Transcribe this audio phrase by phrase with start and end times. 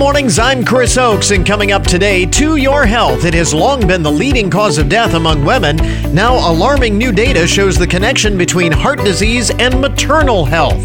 [0.00, 3.26] mornings, I'm Chris Oakes, and coming up today, to your health.
[3.26, 5.76] It has long been the leading cause of death among women.
[6.14, 10.82] Now, alarming new data shows the connection between heart disease and maternal health.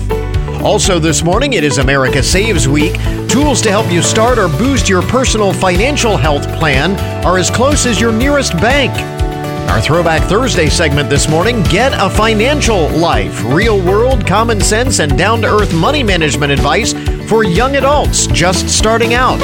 [0.62, 2.96] Also, this morning, it is America Saves Week.
[3.30, 7.86] Tools to help you start or boost your personal financial health plan are as close
[7.86, 8.92] as your nearest bank.
[9.68, 13.44] Our Throwback Thursday segment this morning Get a Financial Life.
[13.44, 16.94] Real world, common sense, and down to earth money management advice
[17.28, 19.42] for young adults just starting out.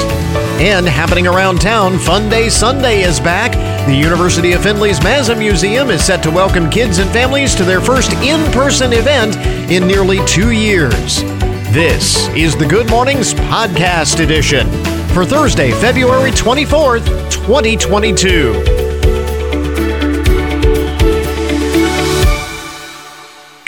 [0.58, 3.52] And happening around town, Fun Day Sunday is back.
[3.86, 7.80] The University of Findlay's Mazza Museum is set to welcome kids and families to their
[7.80, 9.36] first in person event
[9.70, 11.22] in nearly two years.
[11.72, 14.66] This is the Good Mornings Podcast Edition
[15.12, 18.71] for Thursday, February 24th, 2022.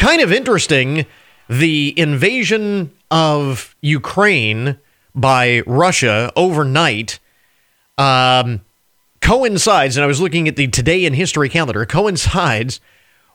[0.05, 1.07] Kind of interesting
[1.49, 4.77] the invasion of Ukraine
[5.15, 7.19] by Russia overnight
[7.97, 8.61] um,
[9.23, 12.81] coincides, and I was looking at the Today in History calendar, coincides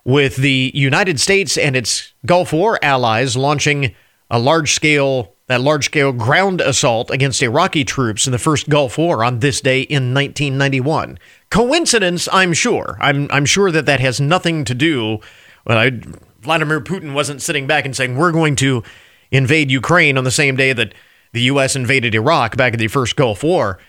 [0.04, 3.96] with the United States and its Gulf War allies launching
[4.30, 9.00] a large scale that large scale ground assault against Iraqi troops in the first Gulf
[9.00, 11.18] War on this day in 1991.
[11.50, 12.96] Coincidence, I'm sure.
[13.02, 15.20] I'm I'm sure that that has nothing to do.
[15.66, 16.00] Well, I
[16.42, 18.84] Vladimir Putin wasn't sitting back and saying, we're going to
[19.32, 20.94] invade Ukraine on the same day that
[21.34, 21.76] the U.S.
[21.76, 23.80] invaded Iraq back in the first Gulf War,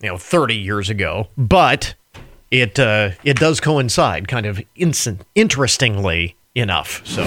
[0.00, 1.28] you know, 30 years ago.
[1.36, 1.94] But
[2.50, 4.60] it uh, it does coincide, kind of
[5.34, 7.02] interestingly enough.
[7.04, 7.24] So.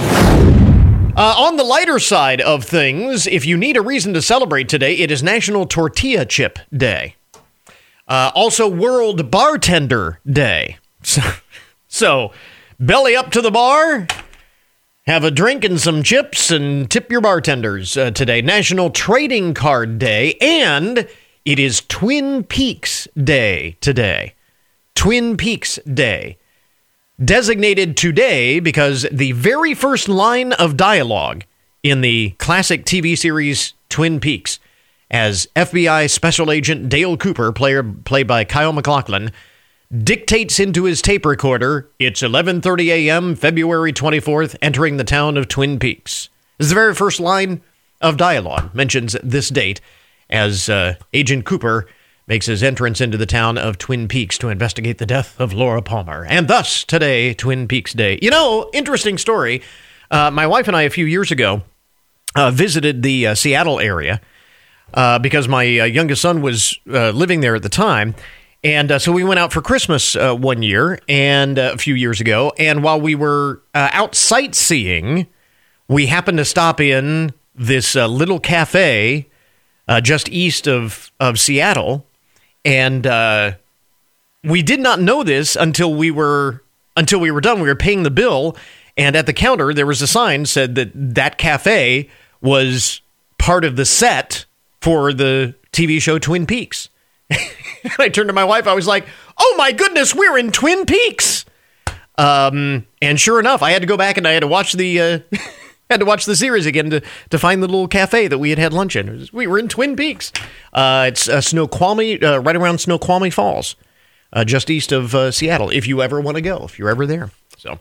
[1.16, 4.95] Uh, on the lighter side of things, if you need a reason to celebrate today,
[4.95, 7.16] it is National Tortilla Chip Day.
[8.08, 10.78] Uh, also, World Bartender Day.
[11.02, 11.22] So,
[11.88, 12.33] so,
[12.78, 14.06] belly up to the bar,
[15.09, 18.43] have a drink and some chips and tip your bartenders uh, today.
[18.43, 21.07] National Trading Card Day, and
[21.45, 24.35] it is Twin Peaks Day today.
[24.93, 26.37] Twin Peaks Day.
[27.25, 31.43] Designated today because the very first line of dialogue
[31.81, 34.59] in the classic TV series Twin Peaks,
[35.09, 39.31] as FBI Special Agent Dale Cooper, player, played by Kyle MacLachlan,
[39.95, 45.80] dictates into his tape recorder, it's 11:30 a.m., February 24th, entering the town of Twin
[45.80, 46.30] Peaks.
[46.58, 47.61] This is the very first line
[48.02, 49.82] of dialogue mentions this date
[50.30, 51.88] as uh, Agent Cooper
[52.28, 55.82] makes his entrance into the town of Twin Peaks to investigate the death of Laura
[55.82, 56.26] Palmer.
[56.30, 58.20] And thus, today, Twin Peaks Day.
[58.22, 59.64] You know, interesting story.
[60.11, 61.64] Uh, my wife and I, a few years ago,
[62.36, 64.22] uh, visited the uh, Seattle area
[64.94, 68.14] uh, because my uh, youngest son was living there at the time.
[68.64, 71.95] And uh, so we went out for Christmas uh, one year and uh, a few
[71.95, 72.52] years ago.
[72.59, 75.27] And while we were uh, out sightseeing,
[75.87, 79.27] we happened to stop in this uh, little cafe
[79.87, 82.05] uh, just east of, of Seattle.
[82.65, 83.05] And
[84.43, 86.61] we did not know this until we were
[86.98, 87.61] until we were done.
[87.61, 88.58] We were paying the bill,
[88.98, 92.09] and at the counter there was a sign said that that cafe
[92.42, 93.02] was
[93.37, 94.45] part of the set
[94.81, 96.89] for the TV show Twin Peaks.
[98.00, 98.67] I turned to my wife.
[98.67, 99.06] I was like,
[99.38, 101.45] "Oh my goodness, we're in Twin Peaks."
[102.17, 105.00] Um, and sure enough, I had to go back and I had to watch the
[105.00, 105.20] uh,
[105.90, 108.60] had to watch the series again to to find the little cafe that we had
[108.60, 109.12] had lunch in.
[109.12, 110.32] Was, we were in Twin Peaks.
[110.73, 113.76] Uh, it's uh, Snoqualmie, uh, right around Snoqualmie Falls,
[114.34, 115.70] uh, just east of uh, Seattle.
[115.70, 117.32] If you ever want to go, if you're ever there.
[117.58, 117.80] So,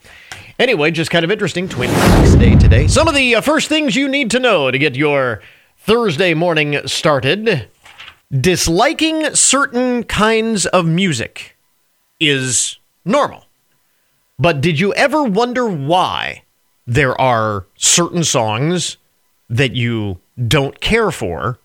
[0.59, 1.69] anyway, just kind of interesting.
[1.69, 2.87] Twin Peaks Day today.
[2.87, 5.43] Some of the uh, first things you need to know to get your
[5.79, 7.69] Thursday morning started.
[8.31, 11.57] Disliking certain kinds of music
[12.21, 13.47] is normal.
[14.39, 16.43] But did you ever wonder why
[16.87, 18.99] there are certain songs
[19.49, 21.59] that you don't care for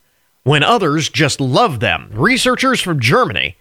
[0.44, 2.10] when others just love them?
[2.14, 3.58] Researchers from Germany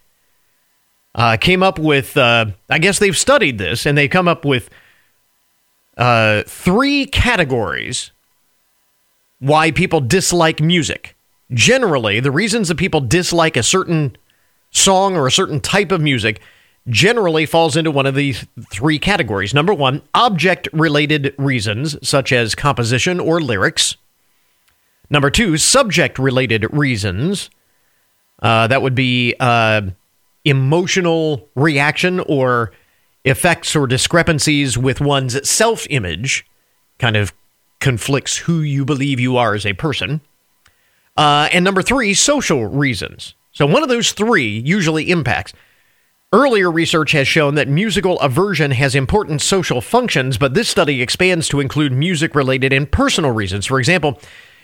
[1.16, 4.70] uh, came up with, uh, I guess they've studied this, and they come up with
[5.96, 8.12] uh, three categories
[9.41, 11.16] why people dislike music
[11.54, 14.16] generally, the reasons that people dislike a certain
[14.71, 16.41] song or a certain type of music
[16.89, 19.54] generally falls into one of these three categories.
[19.54, 23.97] Number one, object related reasons, such as composition or lyrics.
[25.09, 27.51] Number two, subject related reasons.
[28.41, 29.83] Uh, that would be uh,
[30.45, 32.72] emotional reaction or
[33.25, 36.45] effects or discrepancies with one's self image,
[36.99, 37.33] kind of
[37.78, 40.21] conflicts who you believe you are as a person.
[41.16, 43.34] Uh, and number three, social reasons.
[43.53, 45.53] So one of those three usually impacts.
[46.32, 51.47] Earlier research has shown that musical aversion has important social functions, but this study expands
[51.48, 53.66] to include music related and personal reasons.
[53.66, 54.18] For example,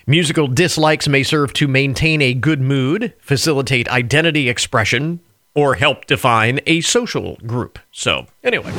[0.08, 5.20] Musical dislikes may serve to maintain a good mood, facilitate identity expression,
[5.54, 7.78] or help define a social group.
[7.92, 8.72] So, anyway,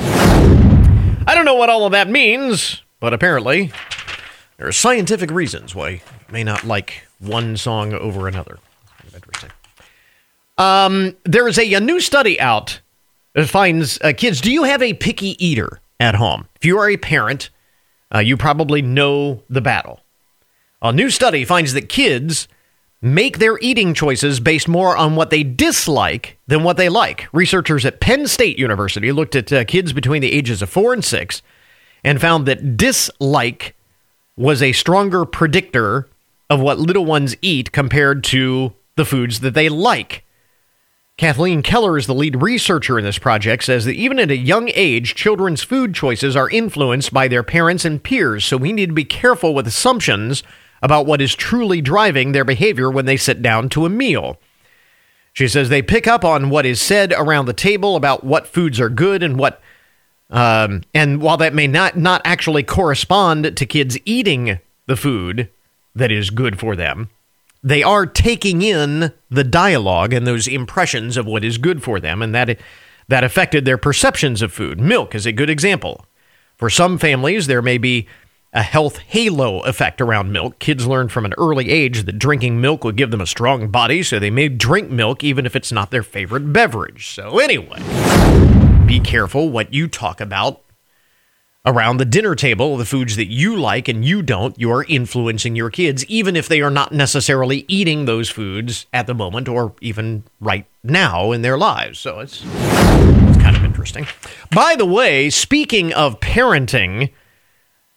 [1.27, 3.72] I don't know what all of that means, but apparently
[4.57, 6.00] there are scientific reasons why you
[6.31, 8.57] may not like one song over another.
[8.98, 9.51] Kind of interesting.
[10.57, 12.81] Um, there is a, a new study out
[13.33, 14.42] that finds uh, kids.
[14.42, 16.48] Do you have a picky eater at home?
[16.56, 17.50] If you are a parent,
[18.13, 20.01] uh, you probably know the battle.
[20.81, 22.48] A new study finds that kids
[23.01, 27.27] make their eating choices based more on what they dislike than what they like.
[27.31, 31.04] Researchers at Penn State University looked at uh, kids between the ages of four and
[31.04, 31.42] six
[32.04, 33.75] and found that dislike
[34.36, 36.07] was a stronger predictor
[36.50, 40.25] of what little ones eat compared to the foods that they like.
[41.18, 44.72] Kathleen Keller is the lead researcher in this project, says that even at a young
[44.74, 48.94] age, children's food choices are influenced by their parents and peers, so we need to
[48.94, 50.44] be careful with assumptions
[50.81, 54.38] about what is truly driving their behavior when they sit down to a meal.
[55.34, 58.80] She says they pick up on what is said around the table about what foods
[58.80, 59.62] are good and what
[60.30, 65.50] um, and while that may not not actually correspond to kids eating the food
[65.95, 67.09] that is good for them,
[67.62, 72.21] they are taking in the dialogue and those impressions of what is good for them,
[72.21, 72.59] and that
[73.07, 74.80] that affected their perceptions of food.
[74.80, 76.06] Milk is a good example.
[76.57, 78.07] For some families, there may be
[78.53, 80.59] a health halo effect around milk.
[80.59, 84.03] Kids learn from an early age that drinking milk will give them a strong body,
[84.03, 87.09] so they may drink milk even if it's not their favorite beverage.
[87.09, 87.80] So, anyway,
[88.86, 90.62] be careful what you talk about
[91.69, 94.60] around the dinner table, the foods that you like and you don't.
[94.60, 99.07] You are influencing your kids, even if they are not necessarily eating those foods at
[99.07, 102.00] the moment or even right now in their lives.
[102.00, 104.07] So, it's, it's kind of interesting.
[104.51, 107.12] By the way, speaking of parenting,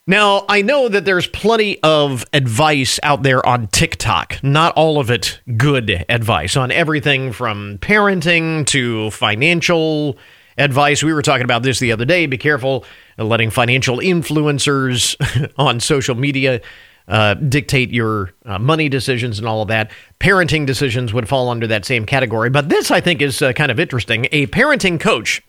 [0.05, 5.13] now, I know that there's plenty of advice out there on TikTok, not all of
[5.13, 10.19] it good advice on everything from parenting to financial
[10.59, 11.03] advice.
[11.03, 12.27] We were talking about this the other day.
[12.27, 12.85] Be careful
[13.19, 15.17] letting financial influencers
[15.59, 16.61] on social media
[17.09, 19.91] uh, dictate your uh, money decisions and all of that.
[20.21, 22.51] Parenting decisions would fall under that same category.
[22.51, 24.27] But this, I think, is uh, kind of interesting.
[24.33, 25.43] A parenting coach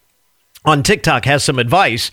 [0.66, 2.12] on TikTok has some advice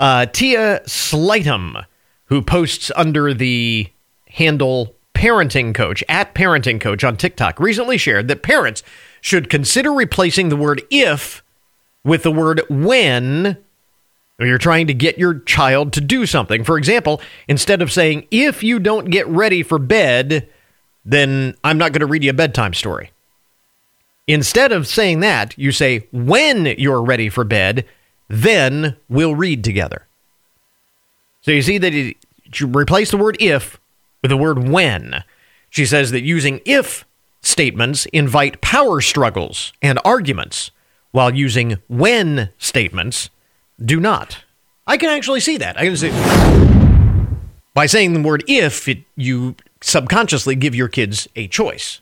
[0.00, 1.84] uh, Tia Slightham,
[2.24, 3.88] who posts under the
[4.26, 8.82] handle Parenting Coach at Parenting Coach on TikTok, recently shared that parents
[9.20, 11.43] should consider replacing the word if
[12.04, 13.56] with the word when
[14.38, 16.64] you're trying to get your child to do something.
[16.64, 20.48] For example, instead of saying, if you don't get ready for bed,
[21.04, 23.10] then I'm not going to read you a bedtime story.
[24.26, 27.84] Instead of saying that, you say, when you're ready for bed,
[28.28, 30.06] then we'll read together.
[31.42, 32.16] So you see that it,
[32.54, 33.78] you replace the word if
[34.22, 35.24] with the word when.
[35.68, 37.04] She says that using if
[37.42, 40.70] statements invite power struggles and arguments,
[41.14, 43.30] while using when statements
[43.80, 44.42] do not.
[44.84, 45.78] I can actually see that.
[45.78, 46.10] I can see
[47.72, 52.00] by saying the word if, it, you subconsciously give your kids a choice.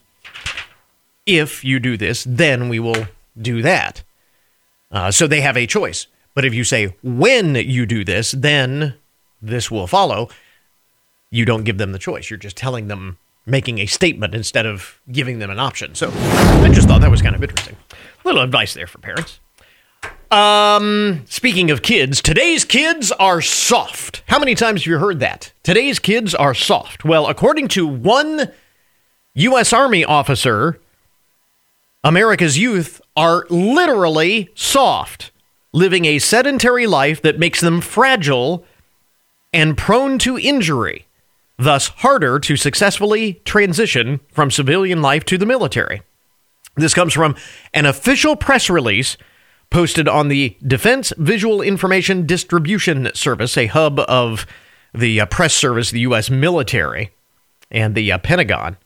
[1.26, 3.06] If you do this, then we will
[3.38, 4.02] do that.
[4.90, 6.06] Uh, so they have a choice.
[6.34, 8.94] But if you say, when you do this, then
[9.42, 10.30] this will follow,
[11.30, 12.30] you don't give them the choice.
[12.30, 15.94] You're just telling them, making a statement instead of giving them an option.
[15.94, 17.76] So I just thought that was kind of interesting.
[18.24, 19.40] Little advice there for parents.
[20.30, 24.22] Um, speaking of kids, today's kids are soft.
[24.28, 25.52] How many times have you heard that?
[25.62, 27.04] Today's kids are soft.
[27.04, 28.50] Well, according to one
[29.34, 29.72] U.S.
[29.72, 30.80] Army officer,
[32.02, 35.32] America's youth are literally soft
[35.72, 38.64] living a sedentary life that makes them fragile
[39.52, 41.06] and prone to injury,
[41.58, 46.02] thus harder to successfully transition from civilian life to the military.
[46.76, 47.36] This comes from
[47.74, 49.16] an official press release
[49.70, 54.46] posted on the Defense Visual Information Distribution Service, a hub of
[54.94, 56.30] the uh, press service, the U.S.
[56.30, 57.10] military,
[57.70, 58.76] and the uh, Pentagon.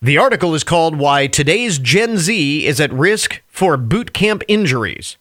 [0.00, 5.16] The article is called Why Today's Gen Z is at Risk for Boot Camp Injuries.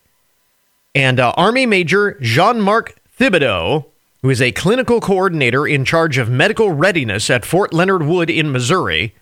[0.94, 3.86] And uh, Army Major Jean Marc Thibodeau,
[4.22, 8.52] who is a clinical coordinator in charge of medical readiness at Fort Leonard Wood in
[8.52, 9.16] Missouri,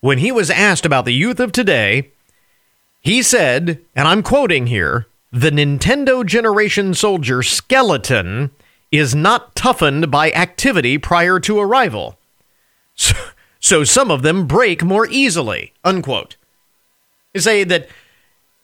[0.00, 2.10] when he was asked about the youth of today,
[3.00, 8.50] he said, and I'm quoting here the Nintendo generation soldier skeleton
[8.90, 12.18] is not toughened by activity prior to arrival.
[12.94, 13.14] So,
[13.60, 15.72] so some of them break more easily.
[15.84, 16.36] Unquote.
[17.34, 17.88] They say that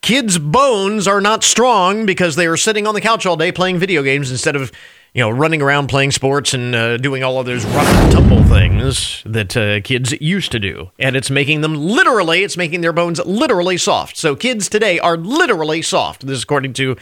[0.02, 3.78] kids' bones are not strong because they are sitting on the couch all day playing
[3.78, 4.72] video games instead of
[5.14, 8.42] you know, running around playing sports and uh, doing all of those rough and tumble
[8.42, 10.90] things that uh, kids used to do.
[10.98, 14.16] And it's making them literally, it's making their bones literally soft.
[14.16, 16.26] So kids today are literally soft.
[16.26, 16.96] This is according to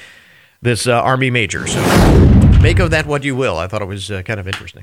[0.60, 1.66] this uh, Army major.
[1.66, 1.80] So
[2.60, 3.56] make of that what you will.
[3.56, 4.82] I thought it was uh, kind of interesting.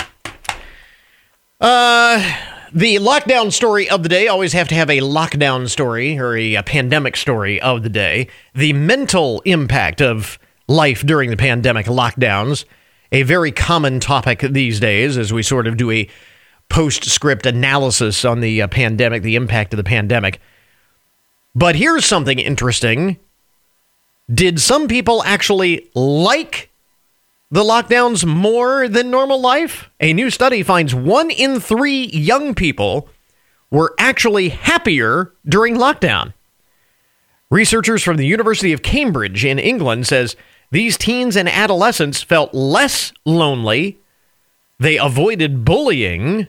[1.62, 2.36] Uh,
[2.74, 6.55] the lockdown story of the day always have to have a lockdown story or a,
[6.55, 8.27] a pandemic story of the day.
[8.55, 12.65] The mental impact of life during the pandemic lockdowns
[13.12, 16.10] a very common topic these days as we sort of do a
[16.70, 20.39] postscript analysis on the uh, pandemic, the impact of the pandemic.
[21.56, 23.18] But here's something interesting.
[24.32, 26.70] Did some people actually like
[27.50, 29.89] the lockdowns more than normal life?
[30.00, 33.10] A new study finds one in three young people
[33.72, 36.34] were actually happier during lockdown.
[37.50, 40.36] Researchers from the University of Cambridge in England says
[40.71, 43.97] these teens and adolescents felt less lonely.
[44.79, 46.47] They avoided bullying.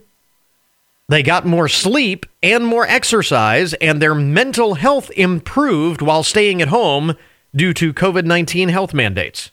[1.08, 6.68] They got more sleep and more exercise, and their mental health improved while staying at
[6.68, 7.16] home
[7.54, 9.50] due to COVID 19 health mandates.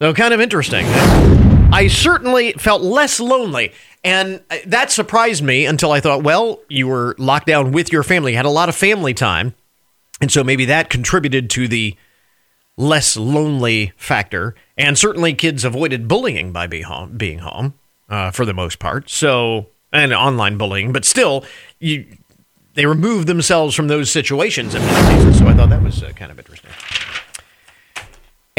[0.00, 0.84] So, kind of interesting.
[1.72, 3.72] I certainly felt less lonely.
[4.04, 8.02] And uh, that surprised me until I thought, well, you were locked down with your
[8.02, 9.54] family, had a lot of family time.
[10.20, 11.96] And so maybe that contributed to the
[12.76, 14.54] less lonely factor.
[14.76, 17.74] And certainly kids avoided bullying by being home, being home
[18.08, 19.08] uh, for the most part.
[19.08, 21.44] So, and online bullying, but still,
[21.78, 22.06] you,
[22.74, 25.38] they removed themselves from those situations in many cases.
[25.38, 26.70] So I thought that was uh, kind of interesting.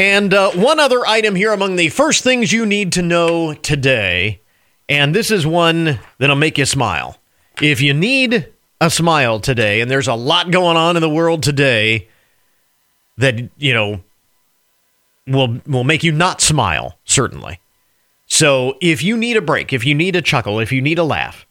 [0.00, 4.40] And uh, one other item here among the first things you need to know today,
[4.88, 7.18] and this is one that'll make you smile.
[7.60, 8.48] If you need
[8.80, 12.08] a smile today, and there's a lot going on in the world today
[13.16, 14.00] that, you know,
[15.28, 17.60] will will make you not smile, certainly.
[18.26, 21.04] So if you need a break, if you need a chuckle, if you need a
[21.04, 21.46] laugh,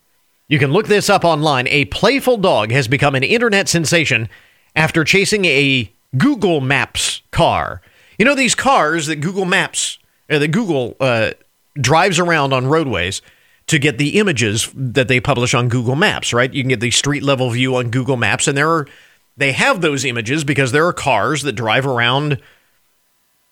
[0.47, 1.67] you can look this up online.
[1.67, 4.29] A playful dog has become an internet sensation
[4.75, 7.81] after chasing a Google Maps car.
[8.17, 11.31] You know these cars that Google Maps, uh, that Google uh,
[11.79, 13.21] drives around on roadways
[13.67, 16.53] to get the images that they publish on Google Maps, right?
[16.53, 18.87] You can get the street level view on Google Maps, and there are
[19.35, 22.41] they have those images because there are cars that drive around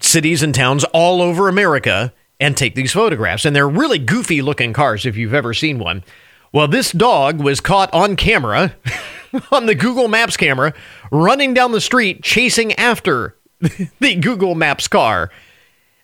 [0.02, 3.46] cities and towns all over America and take these photographs.
[3.46, 6.04] And they're really goofy looking cars if you've ever seen one.
[6.52, 8.76] Well, this dog was caught on camera,
[9.52, 10.74] on the Google Maps camera,
[11.12, 13.36] running down the street chasing after
[14.00, 15.32] the Google Maps car.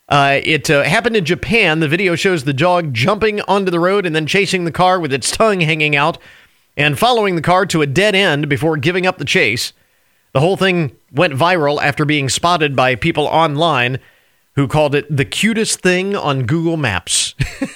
[0.10, 1.80] Uh, it uh, happened in Japan.
[1.80, 5.14] The video shows the dog jumping onto the road and then chasing the car with
[5.14, 6.18] its tongue hanging out
[6.76, 9.72] and following the car to a dead end before giving up the chase.
[10.34, 14.00] The whole thing went viral after being spotted by people online
[14.56, 17.36] who called it the cutest thing on Google Maps.
[17.38, 17.68] so,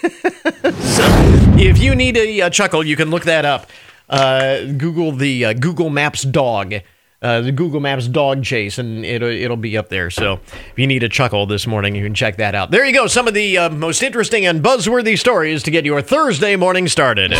[1.57, 3.69] if you need a, a, chuckle, you can look that up.
[4.09, 6.75] Uh, Google the uh, Google Maps dog,
[7.21, 10.09] uh, the Google Maps dog chase, and it'll, it'll be up there.
[10.09, 12.71] So, if you need a chuckle this morning, you can check that out.
[12.71, 13.07] There you go.
[13.07, 17.31] Some of the uh, most interesting and buzzworthy stories to get your Thursday morning started.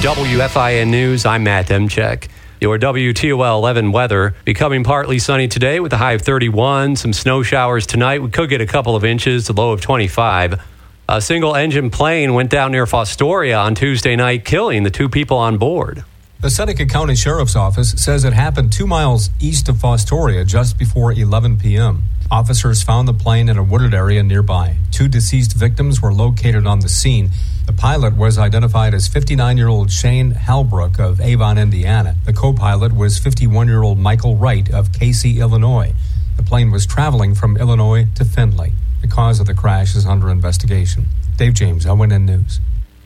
[0.00, 2.28] WFIN News, I'm Matt Demchek.
[2.62, 6.94] Your WTOL 11 weather becoming partly sunny today with a high of 31.
[6.94, 8.22] Some snow showers tonight.
[8.22, 10.62] We could get a couple of inches, a low of 25.
[11.08, 15.38] A single engine plane went down near Fostoria on Tuesday night, killing the two people
[15.38, 16.04] on board.
[16.40, 21.12] The Seneca County Sheriff's Office says it happened two miles east of Fostoria just before
[21.12, 22.04] 11 p.m.
[22.30, 24.76] Officers found the plane in a wooded area nearby.
[24.92, 27.30] Two deceased victims were located on the scene.
[27.64, 32.16] The pilot was identified as 59 year old Shane Halbrook of Avon, Indiana.
[32.26, 35.94] The co pilot was 51 year old Michael Wright of Casey, Illinois.
[36.36, 38.72] The plane was traveling from Illinois to Findlay.
[39.00, 41.06] The cause of the crash is under investigation.
[41.36, 42.60] Dave James, ONN News.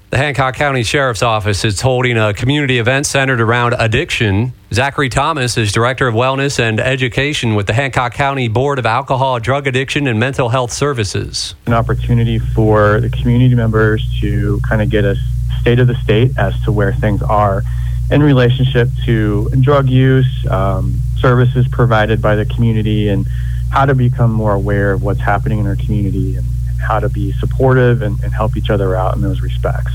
[0.09, 4.53] The Hancock County Sheriff's Office is holding a community event centered around addiction.
[4.73, 9.41] Zachary Thomas is Director of Wellness and Education with the Hancock County Board of Alcohol,
[9.41, 11.57] Drug Addiction, and Mental Health Services.
[11.67, 15.17] An opportunity for the community members to kind of get a
[15.61, 17.65] state of the state as to where things are
[18.09, 23.27] in relationship to drug use, um, services provided by the community, and
[23.73, 26.47] how to become more aware of what's happening in our community and
[26.79, 29.93] how to be supportive and, and help each other out in those respects.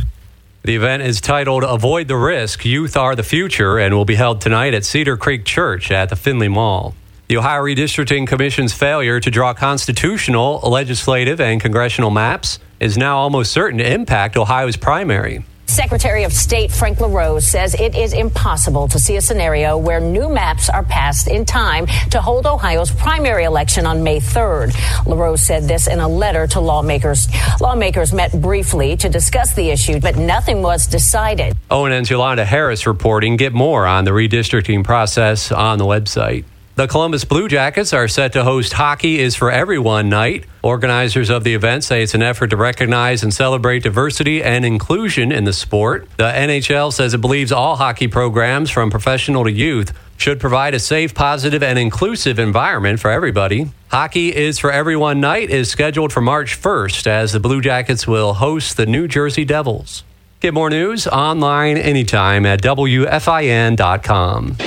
[0.64, 4.42] The event is titled Avoid the Risk Youth Are the Future and will be held
[4.42, 6.94] tonight at Cedar Creek Church at the Findlay Mall.
[7.28, 13.52] The Ohio Redistricting Commission's failure to draw constitutional, legislative, and congressional maps is now almost
[13.52, 15.46] certain to impact Ohio's primary.
[15.72, 20.28] Secretary of State Frank LaRose says it is impossible to see a scenario where new
[20.28, 24.76] maps are passed in time to hold Ohio's primary election on May 3rd.
[25.06, 27.30] LaRose said this in a letter to lawmakers.
[27.62, 31.56] Lawmakers met briefly to discuss the issue, but nothing was decided.
[31.70, 33.38] ONN's Yolanda Harris reporting.
[33.38, 36.44] Get more on the redistricting process on the website.
[36.76, 40.46] The Columbus Blue Jackets are set to host Hockey is for Everyone night.
[40.64, 45.34] Organizers of the event say it's an effort to recognize and celebrate diversity and inclusion
[45.34, 46.08] in the sport.
[46.16, 50.80] The NHL says it believes all hockey programs, from professional to youth, should provide a
[50.80, 53.70] safe, positive, and inclusive environment for everybody.
[53.90, 58.36] Hockey is for Everyone night is scheduled for March 1st as the Blue Jackets will
[58.36, 60.06] host the New Jersey Devils.
[60.40, 64.58] Get more news online anytime at WFIN.com.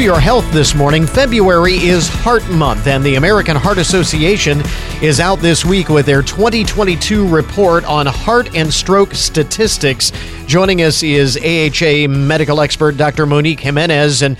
[0.00, 1.06] Your health this morning.
[1.06, 4.62] February is Heart Month, and the American Heart Association
[5.02, 10.10] is out this week with their 2022 report on heart and stroke statistics.
[10.46, 13.26] Joining us is AHA medical expert Dr.
[13.26, 14.22] Monique Jimenez.
[14.22, 14.38] And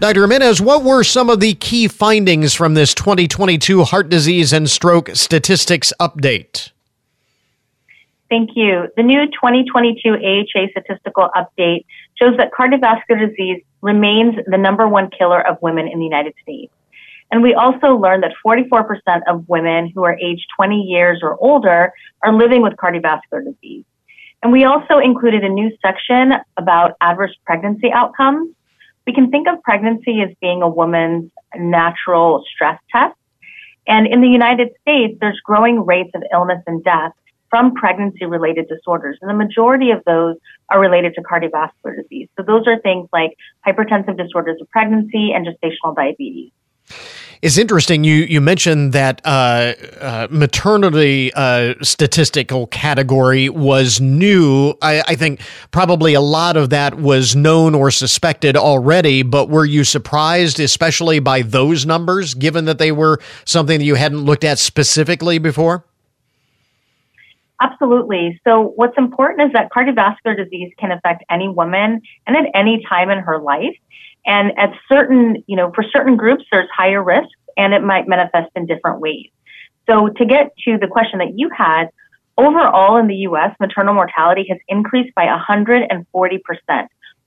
[0.00, 0.22] Dr.
[0.22, 5.10] Jimenez, what were some of the key findings from this 2022 heart disease and stroke
[5.12, 6.70] statistics update?
[8.30, 8.88] Thank you.
[8.96, 11.84] The new 2022 AHA statistical update
[12.20, 16.72] shows that cardiovascular disease remains the number one killer of women in the United States.
[17.30, 21.92] And we also learned that 44% of women who are aged 20 years or older
[22.22, 23.84] are living with cardiovascular disease.
[24.42, 28.54] And we also included a new section about adverse pregnancy outcomes.
[29.06, 33.16] We can think of pregnancy as being a woman's natural stress test.
[33.86, 37.12] And in the United States, there's growing rates of illness and death
[37.52, 39.18] from pregnancy related disorders.
[39.20, 40.36] And the majority of those
[40.70, 42.28] are related to cardiovascular disease.
[42.34, 46.50] So those are things like hypertensive disorders of pregnancy and gestational diabetes.
[47.42, 48.04] It's interesting.
[48.04, 54.74] You you mentioned that uh, uh, maternity uh, statistical category was new.
[54.80, 55.40] I, I, think
[55.72, 59.24] probably a lot of that was known or suspected already.
[59.24, 63.96] But were you surprised, especially by those numbers, given that they were something that you
[63.96, 65.84] hadn't looked at specifically before?
[67.62, 68.40] Absolutely.
[68.44, 73.08] So what's important is that cardiovascular disease can affect any woman and at any time
[73.08, 73.76] in her life.
[74.26, 78.50] And at certain, you know, for certain groups, there's higher risk and it might manifest
[78.56, 79.28] in different ways.
[79.88, 81.86] So to get to the question that you had,
[82.36, 86.00] overall in the U.S., maternal mortality has increased by 140%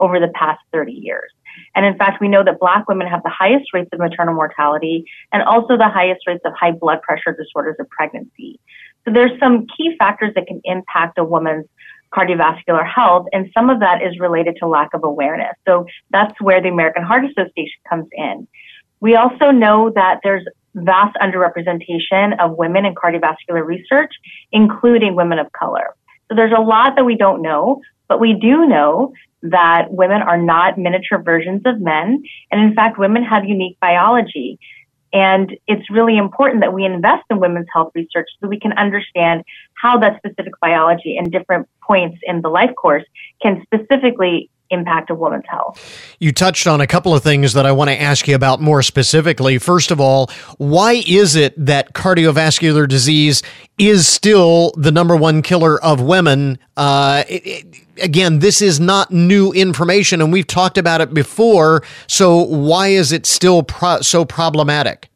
[0.02, 1.32] over the past 30 years.
[1.74, 5.06] And in fact, we know that black women have the highest rates of maternal mortality
[5.32, 8.60] and also the highest rates of high blood pressure disorders of pregnancy.
[9.06, 11.65] So there's some key factors that can impact a woman's
[12.13, 15.56] cardiovascular health, and some of that is related to lack of awareness.
[15.68, 18.48] So that's where the American Heart Association comes in.
[19.02, 24.12] We also know that there's vast underrepresentation of women in cardiovascular research,
[24.52, 25.96] including women of color.
[26.30, 29.13] So there's a lot that we don't know, but we do know
[29.44, 32.24] that women are not miniature versions of men.
[32.52, 34.60] And in fact, women have unique biology.
[35.15, 39.45] And it's really important that we invest in women's health research so we can understand
[39.82, 43.06] how that specific biology and different points in the life course
[43.41, 46.15] can specifically impact a woman's health.
[46.19, 48.82] You touched on a couple of things that I want to ask you about more
[48.82, 49.58] specifically.
[49.58, 53.43] First of all, why is it that cardiovascular disease
[53.78, 56.58] is still the number one killer of women?
[56.78, 61.84] Uh, it, it, again, this is not new information, and we've talked about it before.
[62.08, 65.10] So why is it still pro- so problematic?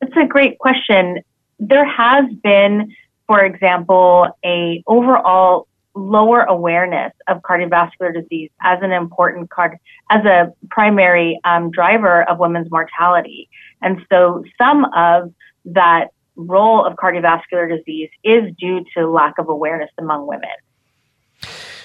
[0.00, 1.20] That's a great question.
[1.58, 2.94] There has been,
[3.26, 5.66] for example, a overall
[6.00, 9.76] lower awareness of cardiovascular disease as an important card
[10.10, 13.48] as a primary um, driver of women's mortality
[13.82, 15.32] and so some of
[15.64, 20.48] that role of cardiovascular disease is due to lack of awareness among women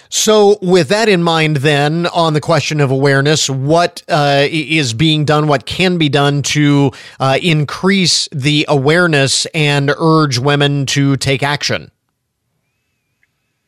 [0.10, 5.26] so, with that in mind, then, on the question of awareness, what uh, is being
[5.26, 11.44] done, what can be done to uh, increase the awareness and urge women to take
[11.44, 11.92] action?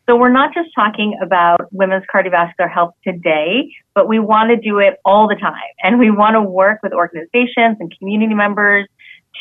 [0.10, 4.80] So we're not just talking about women's cardiovascular health today, but we want to do
[4.80, 5.54] it all the time.
[5.84, 8.88] And we want to work with organizations and community members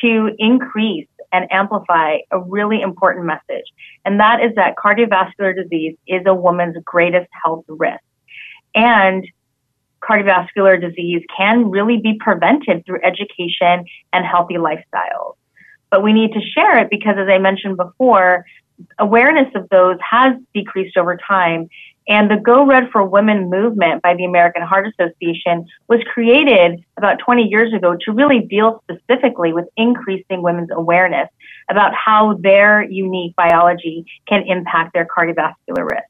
[0.00, 3.64] to increase and amplify a really important message.
[4.04, 8.02] And that is that cardiovascular disease is a woman's greatest health risk.
[8.74, 9.24] And
[10.02, 15.34] cardiovascular disease can really be prevented through education and healthy lifestyles.
[15.90, 18.44] But we need to share it because, as I mentioned before,
[18.98, 21.68] awareness of those has decreased over time.
[22.08, 27.18] And the Go Red for Women movement by the American Heart Association was created about
[27.18, 31.28] 20 years ago to really deal specifically with increasing women's awareness
[31.68, 36.04] about how their unique biology can impact their cardiovascular risk.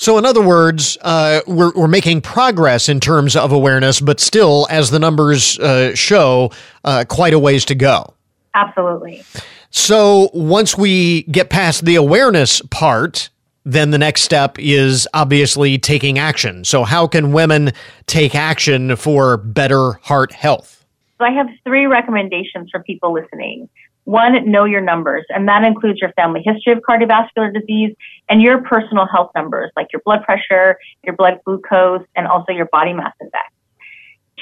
[0.00, 4.66] So, in other words, uh, we're, we're making progress in terms of awareness, but still,
[4.70, 6.52] as the numbers uh, show,
[6.84, 8.14] uh, quite a ways to go.
[8.54, 9.24] Absolutely.
[9.70, 13.28] So, once we get past the awareness part,
[13.64, 16.64] then the next step is obviously taking action.
[16.64, 17.72] So, how can women
[18.06, 20.86] take action for better heart health?
[21.18, 23.68] So, I have three recommendations for people listening.
[24.04, 27.94] One, know your numbers, and that includes your family history of cardiovascular disease
[28.30, 32.68] and your personal health numbers, like your blood pressure, your blood glucose, and also your
[32.72, 33.44] body mass index.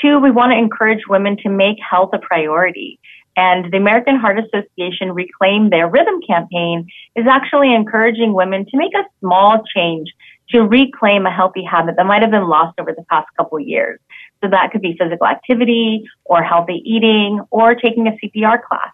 [0.01, 3.01] Two, we want to encourage women to make health a priority.
[3.37, 8.95] And the American Heart Association Reclaim Their Rhythm campaign is actually encouraging women to make
[8.95, 10.09] a small change
[10.51, 13.67] to reclaim a healthy habit that might have been lost over the past couple of
[13.67, 14.01] years.
[14.43, 18.91] So that could be physical activity or healthy eating or taking a CPR class.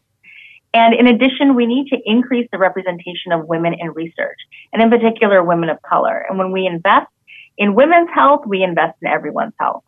[0.75, 4.39] And in addition, we need to increase the representation of women in research,
[4.73, 6.25] and in particular, women of color.
[6.29, 7.09] And when we invest
[7.59, 9.85] in women's health, we invest in everyone's health.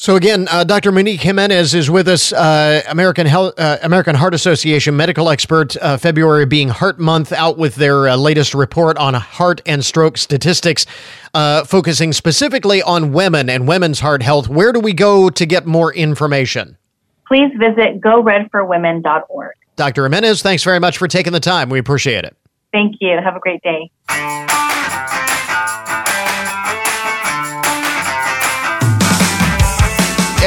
[0.00, 0.92] So again, uh, Dr.
[0.92, 5.76] Monique Jimenez is with us, uh, American Health, uh, American Heart Association medical expert.
[5.76, 10.16] Uh, February being Heart Month, out with their uh, latest report on heart and stroke
[10.16, 10.86] statistics,
[11.34, 14.48] uh, focusing specifically on women and women's heart health.
[14.48, 16.78] Where do we go to get more information?
[17.26, 19.52] Please visit goredforwomen.org.
[19.74, 20.04] Dr.
[20.04, 21.70] Jimenez, thanks very much for taking the time.
[21.70, 22.36] We appreciate it.
[22.70, 23.18] Thank you.
[23.20, 23.90] Have a great day.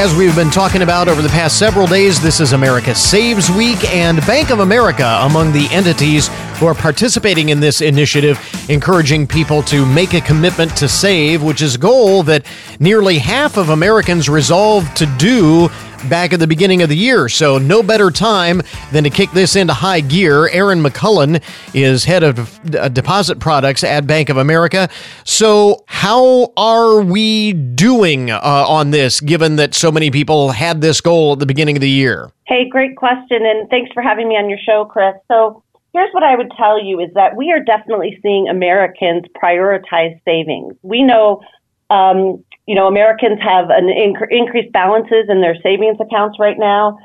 [0.01, 3.87] As we've been talking about over the past several days, this is America Saves Week,
[3.93, 9.61] and Bank of America among the entities who are participating in this initiative, encouraging people
[9.61, 12.47] to make a commitment to save, which is a goal that
[12.79, 15.69] nearly half of Americans resolved to do
[16.09, 17.29] back at the beginning of the year.
[17.29, 18.61] So, no better time
[18.91, 20.47] than to kick this into high gear.
[20.49, 21.41] Aaron McCullen
[21.73, 24.89] is head of uh, deposit products at Bank of America.
[25.23, 31.01] So, how are we doing uh, on this, given that so many people had this
[31.01, 32.31] goal at the beginning of the year?
[32.45, 33.45] Hey, great question.
[33.45, 35.15] And thanks for having me on your show, Chris.
[35.27, 40.17] So, Here's what I would tell you is that we are definitely seeing Americans prioritize
[40.23, 40.75] savings.
[40.83, 41.41] We know
[41.89, 46.97] um, you know, Americans have an inc- increased balances in their savings accounts right now.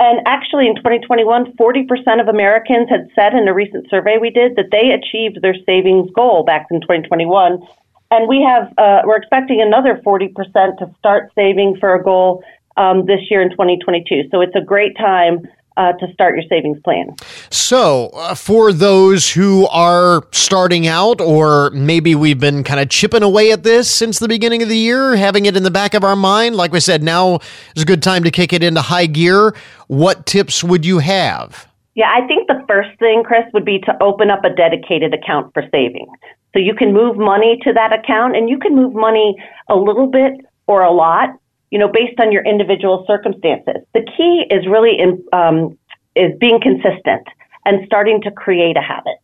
[0.00, 4.56] And actually, in 2021, 40% of Americans had said in a recent survey we did
[4.56, 7.62] that they achieved their savings goal back in 2021.
[8.10, 10.34] And we have, uh, we're expecting another 40%
[10.78, 12.42] to start saving for a goal
[12.76, 14.28] um, this year in 2022.
[14.32, 17.14] So it's a great time uh, to start your savings plan.
[17.50, 23.22] So, uh, for those who are starting out, or maybe we've been kind of chipping
[23.22, 26.04] away at this since the beginning of the year, having it in the back of
[26.04, 27.38] our mind, like we said, now
[27.76, 29.54] is a good time to kick it into high gear.
[29.88, 31.68] What tips would you have?
[31.94, 35.52] Yeah, I think the first thing, Chris, would be to open up a dedicated account
[35.52, 36.08] for savings.
[36.54, 39.36] So you can move money to that account and you can move money
[39.68, 40.32] a little bit
[40.66, 41.30] or a lot
[41.72, 43.76] you know, based on your individual circumstances.
[43.94, 45.78] The key is really in, um,
[46.14, 47.26] is being consistent
[47.64, 49.16] and starting to create a habit.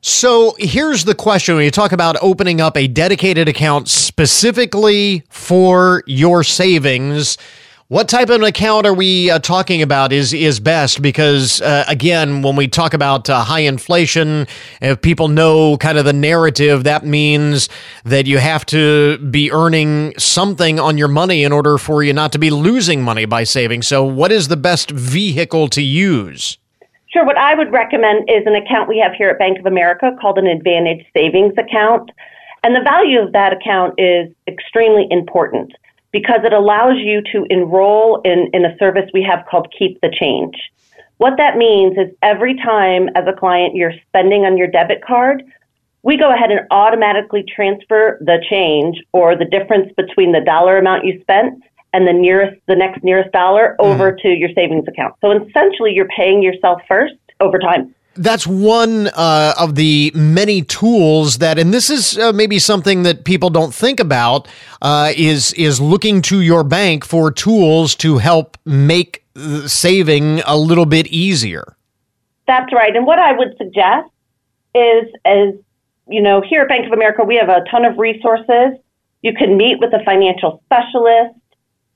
[0.00, 6.02] So here's the question when you talk about opening up a dedicated account specifically for
[6.06, 7.38] your savings
[7.90, 11.02] what type of account are we uh, talking about is is best?
[11.02, 14.46] Because uh, again, when we talk about uh, high inflation,
[14.80, 17.68] if people know kind of the narrative, that means
[18.04, 22.30] that you have to be earning something on your money in order for you not
[22.30, 23.82] to be losing money by saving.
[23.82, 26.58] So, what is the best vehicle to use?
[27.08, 27.26] Sure.
[27.26, 30.38] What I would recommend is an account we have here at Bank of America called
[30.38, 32.12] an Advantage Savings Account.
[32.62, 35.72] And the value of that account is extremely important
[36.12, 40.10] because it allows you to enroll in, in a service we have called Keep the
[40.10, 40.54] Change.
[41.18, 45.44] What that means is every time as a client you're spending on your debit card,
[46.02, 51.04] we go ahead and automatically transfer the change or the difference between the dollar amount
[51.04, 54.22] you spent and the nearest the next nearest dollar over mm.
[54.22, 55.14] to your savings account.
[55.20, 61.38] So essentially you're paying yourself first over time that's one uh, of the many tools
[61.38, 64.46] that, and this is uh, maybe something that people don't think about,
[64.82, 69.24] uh, is is looking to your bank for tools to help make
[69.66, 71.76] saving a little bit easier.
[72.46, 74.10] That's right, and what I would suggest
[74.74, 75.54] is, is
[76.06, 78.78] you know, here at Bank of America, we have a ton of resources.
[79.22, 81.38] You can meet with a financial specialist,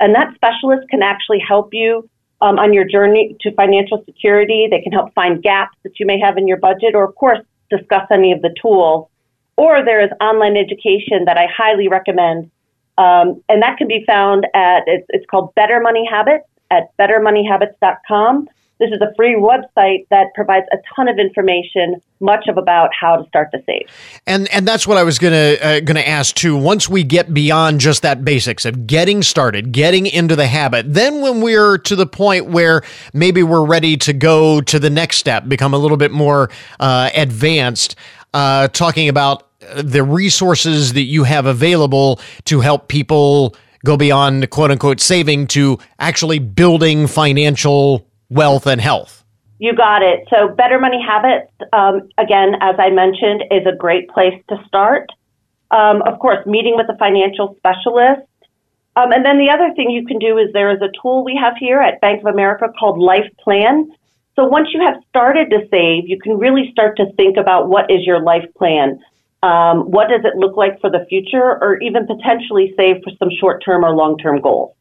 [0.01, 2.09] and that specialist can actually help you
[2.45, 4.69] um, on your journey to financial security.
[4.71, 7.41] They can help find gaps that you may have in your budget, or of course,
[7.71, 9.09] discuss any of the tools
[9.57, 12.51] or there is online education that I highly recommend.
[12.99, 18.49] Um, and that can be found at, it's, it's called Better Money Habits at bettermoneyhabits.com.
[18.85, 23.17] This is a free website that provides a ton of information, much of about how
[23.17, 23.87] to start to save.
[24.27, 26.55] And and that's what I was gonna uh, gonna ask too.
[26.55, 31.23] Once we get beyond just that basics of getting started, getting into the habit, then
[31.23, 32.83] when we're to the point where
[33.15, 37.09] maybe we're ready to go to the next step, become a little bit more uh,
[37.15, 37.97] advanced,
[38.35, 44.71] uh, talking about the resources that you have available to help people go beyond quote
[44.71, 49.25] unquote saving to actually building financial wealth and health.
[49.59, 50.27] You got it.
[50.29, 55.09] So, Better Money Habits, um, again, as I mentioned, is a great place to start.
[55.71, 58.29] Um, of course, meeting with a financial specialist.
[58.97, 61.37] Um, and then the other thing you can do is there is a tool we
[61.41, 63.91] have here at Bank of America called Life Plan.
[64.37, 67.91] So once you have started to save, you can really start to think about what
[67.91, 69.01] is your life plan.
[69.43, 73.29] Um, what does it look like for the future, or even potentially save for some
[73.39, 74.75] short term or long term goals?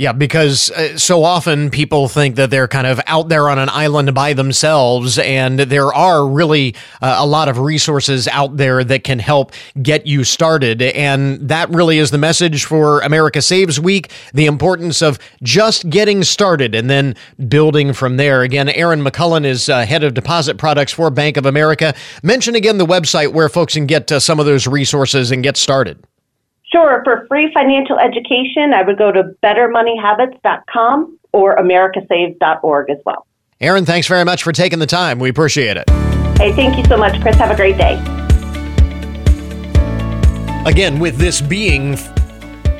[0.00, 3.68] Yeah, because uh, so often people think that they're kind of out there on an
[3.68, 9.02] island by themselves, and there are really uh, a lot of resources out there that
[9.02, 9.50] can help
[9.82, 10.82] get you started.
[10.82, 16.22] And that really is the message for America Saves Week the importance of just getting
[16.22, 17.16] started and then
[17.48, 18.42] building from there.
[18.42, 21.92] Again, Aaron McCullen is uh, head of deposit products for Bank of America.
[22.22, 25.56] Mention again the website where folks can get uh, some of those resources and get
[25.56, 25.98] started.
[26.72, 27.02] Sure.
[27.04, 33.26] For free financial education, I would go to bettermoneyhabits.com or americasaves.org as well.
[33.60, 35.18] Erin, thanks very much for taking the time.
[35.18, 35.88] We appreciate it.
[36.38, 37.36] Hey, thank you so much, Chris.
[37.36, 37.94] Have a great day.
[40.64, 41.96] Again, with this being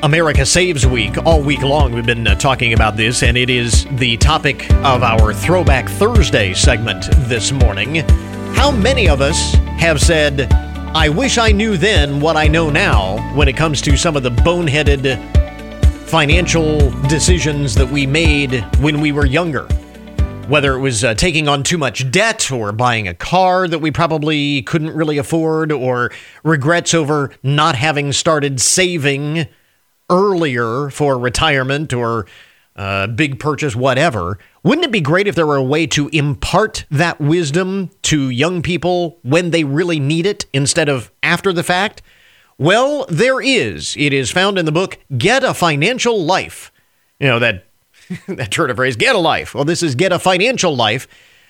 [0.03, 3.85] America Saves Week, all week long we've been uh, talking about this, and it is
[3.93, 7.95] the topic of our Throwback Thursday segment this morning.
[8.55, 10.49] How many of us have said,
[10.95, 14.23] I wish I knew then what I know now when it comes to some of
[14.23, 15.23] the boneheaded
[16.07, 19.65] financial decisions that we made when we were younger.
[20.47, 23.91] Whether it was uh, taking on too much debt or buying a car that we
[23.91, 26.11] probably couldn't really afford or
[26.43, 29.47] regrets over not having started saving
[30.09, 32.25] earlier for retirement or
[32.79, 34.39] uh, big purchase, whatever.
[34.63, 38.61] Wouldn't it be great if there were a way to impart that wisdom to young
[38.61, 42.01] people when they really need it instead of after the fact?
[42.57, 43.97] Well, there is.
[43.99, 46.71] It is found in the book Get a Financial Life.
[47.19, 47.65] You know, that,
[48.29, 49.53] that turn of phrase, get a life.
[49.53, 51.05] Well, this is Get a Financial Life.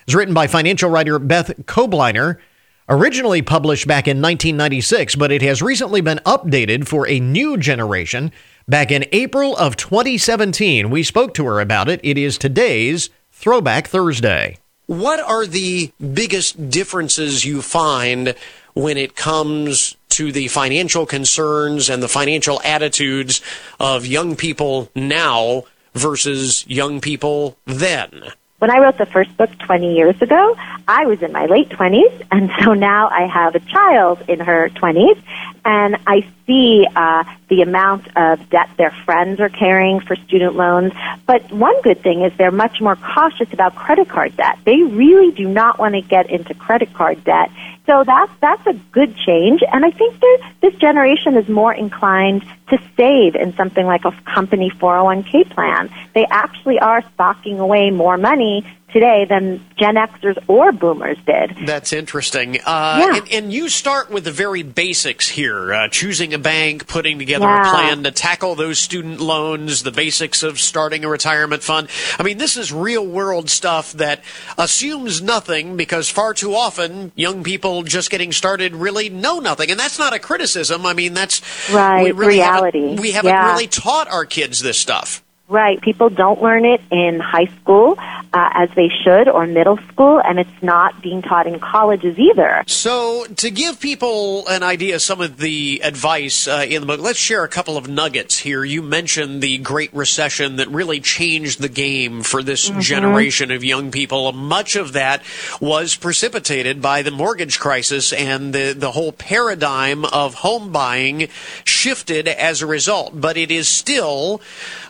[0.07, 2.39] It's written by financial writer Beth Kobliner,
[2.87, 8.31] originally published back in 1996, but it has recently been updated for a new generation
[8.69, 11.99] Back in April of 2017, we spoke to her about it.
[12.03, 14.59] It is today's Throwback Thursday.
[14.85, 18.35] What are the biggest differences you find
[18.75, 23.41] when it comes to the financial concerns and the financial attitudes
[23.79, 25.63] of young people now
[25.95, 28.33] versus young people then?
[28.59, 32.27] When I wrote the first book 20 years ago, I was in my late 20s,
[32.31, 35.21] and so now I have a child in her 20s,
[35.63, 40.91] and I see uh, the amount of debt their friends are carrying for student loans.
[41.25, 44.59] But one good thing is they're much more cautious about credit card debt.
[44.65, 47.51] They really do not want to get into credit card debt.
[47.89, 52.45] So that's that's a good change, and I think that this generation is more inclined
[52.69, 55.89] to save in something like a company 401k plan.
[56.13, 61.65] They actually are stocking away more money today than Gen Xers or Boomers did.
[61.65, 62.57] That's interesting.
[62.57, 62.61] Uh,
[62.99, 63.17] yeah.
[63.17, 67.45] and, and, you start with the very basics here uh, choosing a bank, putting together
[67.45, 67.67] yeah.
[67.67, 71.89] a plan to tackle those student loans, the basics of starting a retirement fund.
[72.19, 74.23] I mean, this is real world stuff that
[74.57, 79.71] assumes nothing because far too often young people just getting started really know nothing.
[79.71, 80.85] And that's not a criticism.
[80.85, 82.03] I mean, that's right.
[82.03, 82.81] We really reality.
[82.81, 83.51] Haven't, we haven't yeah.
[83.51, 85.23] really taught our kids this stuff.
[85.49, 85.81] Right.
[85.81, 90.37] People don't learn it in high school uh, as they should or middle school, and
[90.37, 92.63] it's not being taught in colleges either.
[92.67, 96.99] So, to give people an idea of some of the advice uh, in the book,
[96.99, 98.63] let's share a couple of nuggets here.
[98.63, 102.81] You mentioned the Great Recession that really changed the game for this mm-hmm.
[102.81, 104.31] generation of young people.
[104.31, 105.23] Much of that
[105.59, 111.27] was precipitated by the mortgage crisis, and the, the whole paradigm of home buying
[111.63, 113.19] shifted as a result.
[113.19, 114.41] But it is still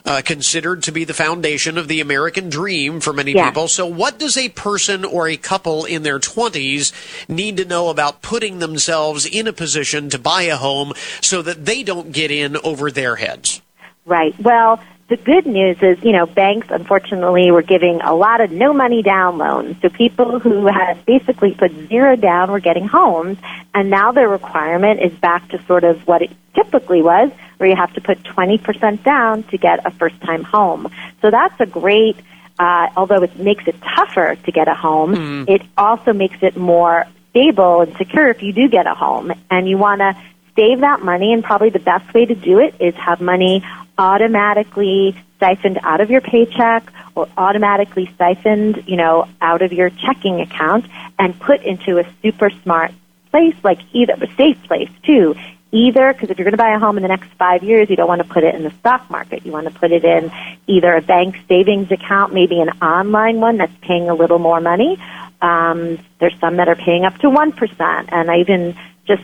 [0.04, 3.48] uh, considered to be the foundation of the American dream for many yeah.
[3.48, 3.68] people.
[3.68, 6.92] So, what does a person or a couple in their 20s
[7.28, 11.64] need to know about putting themselves in a position to buy a home so that
[11.64, 13.62] they don't get in over their heads?
[14.04, 14.34] Right.
[14.40, 18.72] Well, the good news is, you know, banks unfortunately were giving a lot of no
[18.72, 19.76] money down loans.
[19.82, 23.36] So people who had basically put zero down were getting homes,
[23.74, 27.76] and now their requirement is back to sort of what it typically was, where you
[27.76, 30.90] have to put 20% down to get a first time home.
[31.20, 32.16] So that's a great,
[32.58, 35.48] uh, although it makes it tougher to get a home, mm.
[35.48, 39.30] it also makes it more stable and secure if you do get a home.
[39.50, 40.16] And you want to
[40.56, 43.62] save that money, and probably the best way to do it is have money
[43.98, 50.40] automatically siphoned out of your paycheck or automatically siphoned, you know, out of your checking
[50.40, 50.86] account
[51.18, 52.92] and put into a super smart
[53.30, 55.34] place, like either a safe place too.
[55.72, 57.96] Either because if you're going to buy a home in the next five years, you
[57.96, 59.46] don't want to put it in the stock market.
[59.46, 60.32] You want to put it in
[60.66, 64.98] either a bank savings account, maybe an online one that's paying a little more money.
[65.40, 69.22] Um, there's some that are paying up to one percent, and I even just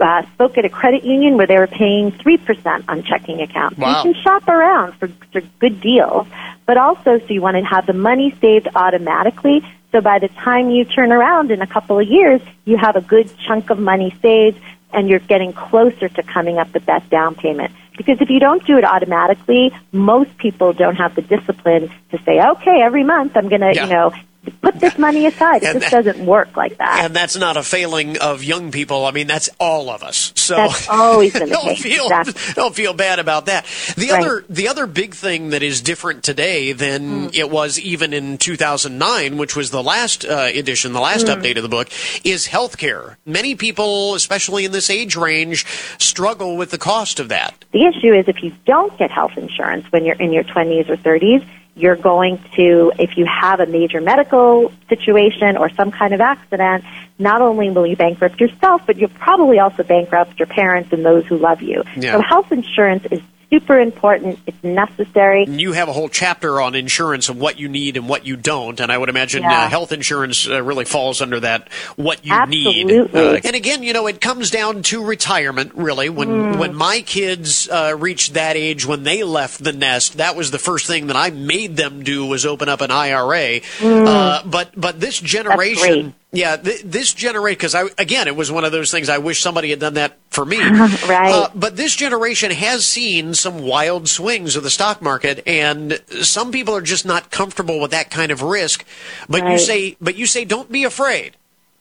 [0.00, 3.78] uh, spoke at a credit union where they were paying 3% on checking accounts.
[3.78, 4.02] Wow.
[4.04, 6.26] You can shop around for, for good deals,
[6.66, 9.62] but also so you want to have the money saved automatically.
[9.92, 13.00] So by the time you turn around in a couple of years, you have a
[13.00, 14.60] good chunk of money saved
[14.92, 17.72] and you're getting closer to coming up with that down payment.
[17.96, 22.40] Because if you don't do it automatically, most people don't have the discipline to say,
[22.40, 23.84] okay, every month I'm going to, yeah.
[23.84, 24.12] you know,
[24.60, 25.62] put this money aside.
[25.62, 27.04] It and just that, doesn't work like that.
[27.04, 29.04] And that's not a failing of young people.
[29.04, 30.32] I mean, that's all of us.
[30.36, 31.82] So that's always been the don't case.
[31.82, 32.54] Feel, exactly.
[32.54, 33.66] Don't feel bad about that.
[33.96, 34.24] The right.
[34.24, 37.34] other the other big thing that is different today than mm.
[37.34, 41.36] it was even in 2009, which was the last uh, edition, the last mm.
[41.36, 41.88] update of the book,
[42.24, 43.16] is healthcare.
[43.26, 45.66] Many people, especially in this age range,
[45.98, 47.64] struggle with the cost of that.
[47.72, 50.96] The issue is if you don't get health insurance when you're in your 20s or
[50.96, 51.46] 30s
[51.78, 56.84] you're going to, if you have a major medical situation or some kind of accident,
[57.18, 61.26] not only will you bankrupt yourself, but you'll probably also bankrupt your parents and those
[61.26, 61.82] who love you.
[61.96, 62.12] Yeah.
[62.12, 64.38] So health insurance is super important.
[64.46, 65.44] It's necessary.
[65.48, 68.78] You have a whole chapter on insurance and what you need and what you don't,
[68.80, 69.64] and I would imagine uh, yeah.
[69.64, 71.72] uh, health insurance uh, really falls under that.
[71.96, 72.84] What you Absolutely.
[72.84, 75.74] need, uh, and again, you know, it comes down to retirement.
[75.74, 76.58] Really, when mm.
[76.58, 80.58] when my kids uh, reached that age when they left the nest, that was the
[80.58, 83.60] first thing that I made them do was open up an IRA.
[83.60, 84.06] Mm.
[84.06, 88.64] Uh, but but this generation yeah, th- this generation, because I again, it was one
[88.64, 89.08] of those things.
[89.08, 90.58] I wish somebody had done that for me.
[90.62, 91.32] right.
[91.32, 96.52] Uh, but this generation has seen some wild swings of the stock market, and some
[96.52, 98.84] people are just not comfortable with that kind of risk.
[99.28, 99.52] But right.
[99.52, 101.34] you say, but you say, don't be afraid.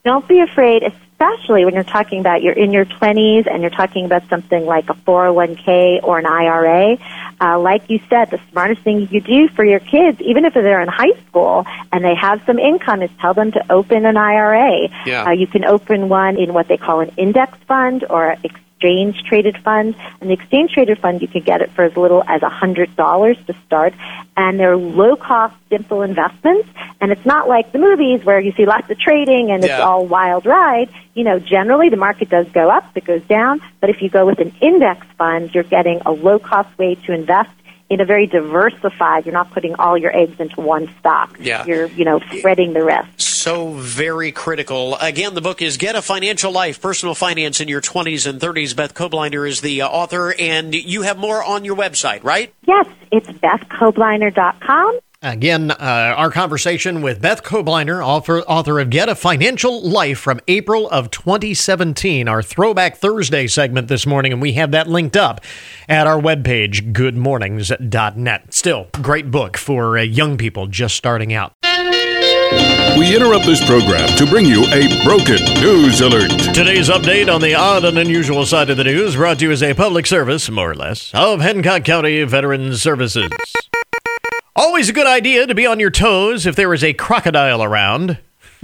[0.06, 4.06] Don't be afraid, especially when you're talking about you're in your 20s and you're talking
[4.06, 6.98] about something like a 401k or an IRA.
[7.42, 10.82] Uh, like you said, the smartest thing you do for your kids, even if they're
[10.82, 14.90] in high school and they have some income, is tell them to open an IRA.
[15.06, 15.24] Yeah.
[15.24, 18.36] Uh, you can open one in what they call an index fund or
[18.78, 19.96] exchange traded fund.
[20.22, 23.56] And the exchange traded fund, you can get it for as little as $100 to
[23.66, 23.94] start.
[24.36, 26.70] And they're low cost, simple investments.
[27.02, 29.76] And it's not like the movies where you see lots of trading and yeah.
[29.76, 30.90] it's all wild ride.
[31.14, 33.62] You know, generally the market does go up, it goes down.
[33.80, 37.14] But if you go with an index fund, you're getting a low cost way to
[37.14, 37.52] invest
[37.90, 39.26] in a very diversified.
[39.26, 41.38] You're not putting all your eggs into one stock.
[41.40, 41.66] Yeah.
[41.66, 43.27] You're, you know, spreading the risk.
[43.48, 44.98] So very critical.
[44.98, 48.76] Again, the book is Get a Financial Life, Personal Finance in Your 20s and 30s.
[48.76, 52.54] Beth Kobliner is the uh, author, and you have more on your website, right?
[52.68, 55.00] Yes, it's bethkobliner.com.
[55.22, 60.42] Again, uh, our conversation with Beth Kobliner, author, author of Get a Financial Life from
[60.50, 65.40] April of 2017, our Throwback Thursday segment this morning, and we have that linked up
[65.88, 68.54] at our webpage, goodmornings.net.
[68.54, 71.54] Still, great book for uh, young people just starting out.
[72.98, 76.32] We interrupt this program to bring you a broken news alert.
[76.54, 79.62] Today's update on the odd and unusual side of the news brought to you as
[79.62, 83.30] a public service, more or less, of Hancock County Veterans Services.
[84.56, 88.18] Always a good idea to be on your toes if there is a crocodile around.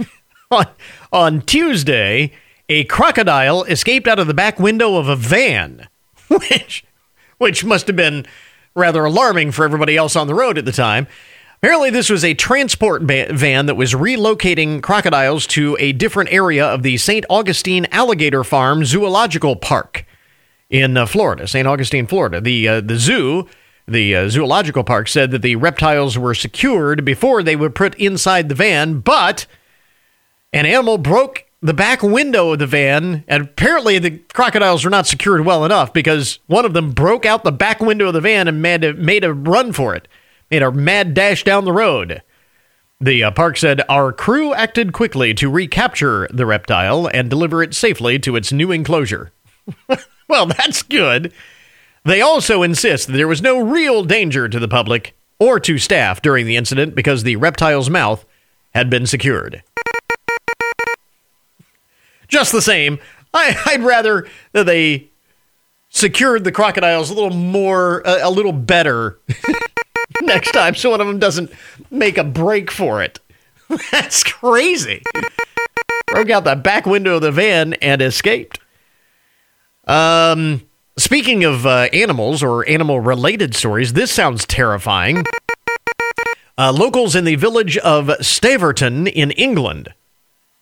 [0.50, 0.66] on,
[1.12, 2.32] on Tuesday,
[2.68, 5.86] a crocodile escaped out of the back window of a van,
[6.28, 6.84] which,
[7.38, 8.26] which must have been
[8.74, 11.06] rather alarming for everybody else on the road at the time.
[11.64, 16.82] Apparently, this was a transport van that was relocating crocodiles to a different area of
[16.82, 17.24] the St.
[17.30, 20.04] Augustine Alligator Farm Zoological Park
[20.68, 21.66] in uh, Florida, St.
[21.66, 22.38] Augustine, Florida.
[22.38, 23.48] The uh, the zoo
[23.88, 28.50] the uh, zoological park said that the reptiles were secured before they were put inside
[28.50, 29.46] the van, but
[30.52, 35.06] an animal broke the back window of the van, and apparently the crocodiles were not
[35.06, 38.48] secured well enough because one of them broke out the back window of the van
[38.48, 40.06] and made a, made a run for it,
[40.50, 42.22] made a mad dash down the road.
[43.00, 47.74] The uh, park said our crew acted quickly to recapture the reptile and deliver it
[47.74, 49.32] safely to its new enclosure.
[50.28, 51.32] well, that's good.
[52.04, 56.22] They also insist that there was no real danger to the public or to staff
[56.22, 58.24] during the incident because the reptile's mouth
[58.74, 59.62] had been secured.
[62.28, 62.98] Just the same,
[63.32, 65.08] I, would rather that they
[65.88, 69.18] secured the crocodiles a little more, a, a little better
[70.22, 71.50] next time so one of them doesn't
[71.90, 73.20] make a break for it.
[73.90, 75.02] That's crazy.
[76.08, 78.60] Broke out the back window of the van and escaped.
[79.86, 80.62] Um,
[80.96, 85.24] speaking of uh, animals or animal related stories, this sounds terrifying.
[86.56, 89.92] Uh, locals in the village of Staverton in England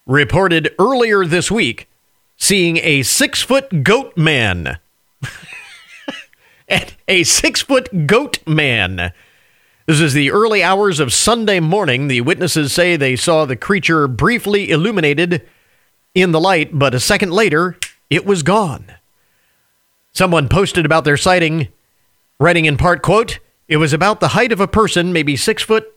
[0.06, 1.88] reported earlier this week
[2.36, 4.78] seeing a six foot goat man.
[7.08, 9.12] a six foot goat man.
[9.84, 12.06] This is the early hours of Sunday morning.
[12.06, 15.42] The witnesses say they saw the creature briefly illuminated
[16.14, 17.76] in the light, but a second later,
[18.08, 18.92] it was gone.
[20.12, 21.66] Someone posted about their sighting,
[22.38, 25.92] writing in part, quote, it was about the height of a person, maybe six foot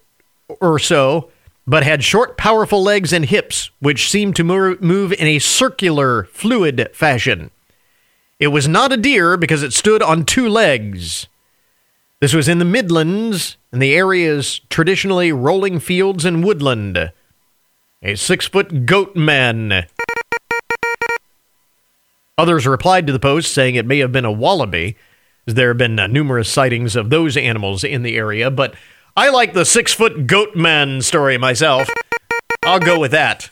[0.59, 1.29] or so,
[1.67, 6.89] but had short, powerful legs and hips, which seemed to move in a circular, fluid
[6.93, 7.51] fashion.
[8.39, 11.27] It was not a deer because it stood on two legs.
[12.25, 17.11] This was in the Midlands, and the area's traditionally rolling fields and woodland.
[18.01, 19.85] A six foot goat man.
[22.35, 24.97] Others replied to the post saying it may have been a wallaby,
[25.45, 28.73] as there have been uh, numerous sightings of those animals in the area, but
[29.15, 31.87] I like the six foot goat man story myself.
[32.63, 33.51] I'll go with that.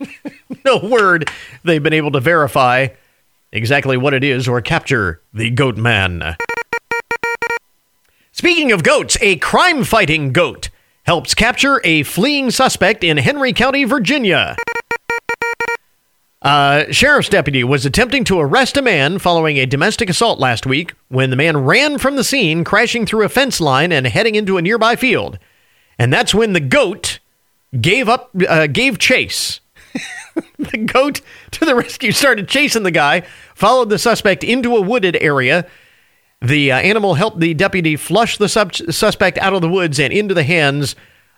[0.64, 1.28] no word
[1.62, 2.88] they've been able to verify
[3.52, 6.38] exactly what it is or capture the goat man.
[8.42, 10.68] Speaking of goats, a crime fighting goat
[11.04, 14.56] helps capture a fleeing suspect in Henry County, Virginia.
[16.42, 20.92] A sheriff's deputy was attempting to arrest a man following a domestic assault last week
[21.06, 24.56] when the man ran from the scene, crashing through a fence line and heading into
[24.56, 25.38] a nearby field.
[25.96, 27.20] And that's when the goat
[27.80, 29.60] gave up, uh, gave chase.
[30.58, 31.20] the goat
[31.52, 33.22] to the rescue started chasing the guy,
[33.54, 35.64] followed the suspect into a wooded area.
[36.42, 40.12] The uh, animal helped the deputy flush the sub- suspect out of the woods and
[40.12, 40.96] into the hands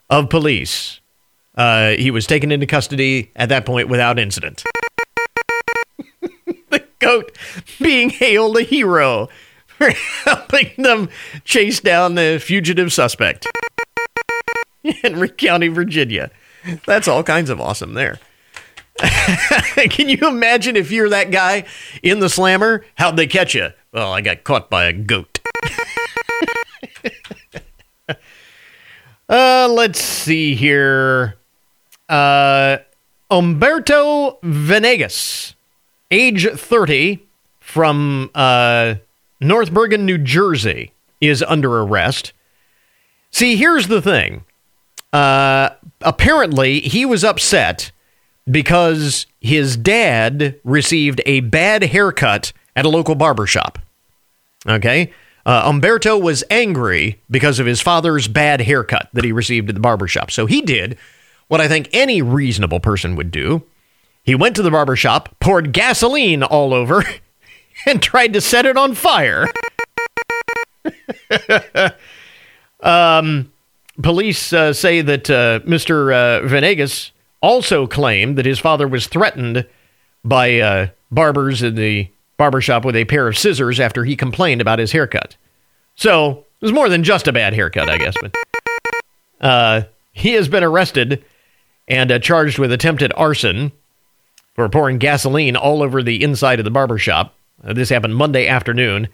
[0.09, 1.01] of police.
[1.55, 4.65] Uh, he was taken into custody at that point without incident
[6.71, 7.31] the goat
[7.81, 9.29] being hailed a hero
[9.67, 9.91] for
[10.25, 11.09] helping them
[11.45, 13.47] chase down the fugitive suspect.
[15.03, 16.31] Henry County, Virginia.
[16.87, 18.19] That's all kinds of awesome there.
[19.91, 21.65] Can you imagine if you're that guy
[22.03, 22.85] in the slammer?
[22.97, 23.71] How'd they catch you?
[23.95, 25.39] Well, I got caught by a goat.
[29.29, 31.37] uh, let's see here.
[32.09, 32.79] Uh,
[33.31, 35.55] Umberto Venegas
[36.11, 37.25] age 30,
[37.61, 38.97] from uh,
[39.41, 40.91] North Bergen, New Jersey,
[41.21, 42.33] is under arrest.
[43.31, 44.45] See, here's the thing.
[45.13, 45.71] Uh,
[46.01, 47.93] apparently, he was upset
[48.51, 53.79] because his dad received a bad haircut at a local barber shop.
[54.67, 55.13] Okay?
[55.47, 59.81] Uh, Umberto was angry because of his father's bad haircut that he received at the
[59.81, 60.31] barber shop.
[60.31, 60.97] So he did
[61.49, 63.63] what I think any reasonable person would do
[64.25, 67.05] he went to the barber shop, poured gasoline all over,
[67.87, 69.47] and tried to set it on fire.
[72.81, 73.53] um,
[74.03, 76.13] police uh, say that uh, Mr.
[76.13, 77.13] Uh, Venegas
[77.43, 79.67] also claimed that his father was threatened
[80.25, 82.09] by uh, barbers in the
[82.45, 85.35] barbershop with a pair of scissors after he complained about his haircut.
[85.95, 88.15] So it was more than just a bad haircut, I guess.
[88.21, 88.35] But
[89.41, 91.25] uh, he has been arrested
[91.89, 93.73] and uh, charged with attempted arson
[94.53, 97.35] for pouring gasoline all over the inside of the barber shop.
[97.67, 99.09] Uh, this happened Monday afternoon.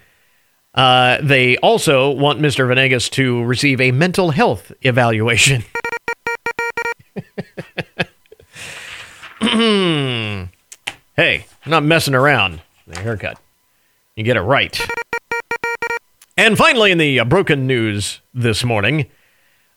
[0.75, 2.67] Uh, they also want Mr.
[2.67, 5.63] Venegas to receive a mental health evaluation.
[11.17, 12.61] hey, I'm not messing around.
[12.91, 13.39] The haircut.
[14.17, 14.81] You get it right.
[16.37, 19.07] And finally, in the uh, broken news this morning,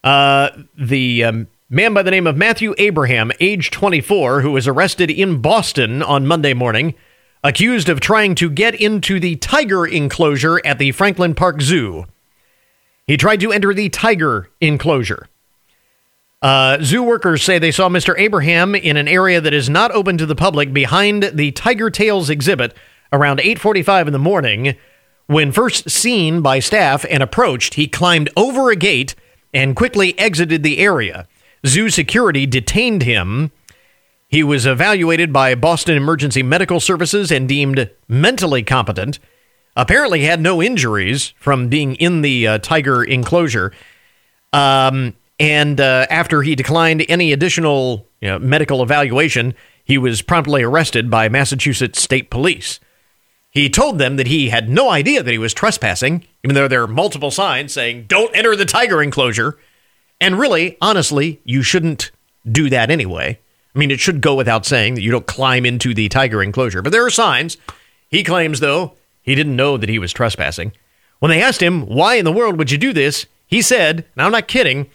[0.03, 5.11] uh, the um, man by the name of Matthew Abraham, age 24, who was arrested
[5.11, 6.95] in Boston on Monday morning,
[7.43, 12.05] accused of trying to get into the tiger enclosure at the Franklin Park Zoo.
[13.05, 15.27] He tried to enter the tiger enclosure.
[16.41, 18.17] Uh, zoo workers say they saw Mr.
[18.17, 22.29] Abraham in an area that is not open to the public behind the Tiger Tales
[22.29, 22.75] exhibit
[23.13, 24.75] around 8:45 in the morning.
[25.27, 29.15] When first seen by staff and approached, he climbed over a gate
[29.53, 31.27] and quickly exited the area.
[31.65, 33.51] Zoo security detained him.
[34.27, 39.19] He was evaluated by Boston Emergency Medical Services and deemed mentally competent.
[39.75, 43.71] apparently had no injuries from being in the uh, tiger enclosure.
[44.51, 50.61] Um, and uh, after he declined any additional you know, medical evaluation, he was promptly
[50.63, 52.79] arrested by Massachusetts State Police.
[53.53, 56.81] He told them that he had no idea that he was trespassing, even though there
[56.81, 59.59] are multiple signs saying, don't enter the tiger enclosure.
[60.19, 62.09] And really, honestly, you shouldn't
[62.51, 63.37] do that anyway.
[63.75, 66.81] I mean, it should go without saying that you don't climb into the tiger enclosure,
[66.81, 67.57] but there are signs.
[68.09, 70.71] He claims, though, he didn't know that he was trespassing.
[71.19, 73.27] When they asked him, why in the world would you do this?
[73.45, 74.89] He said, and I'm not kidding,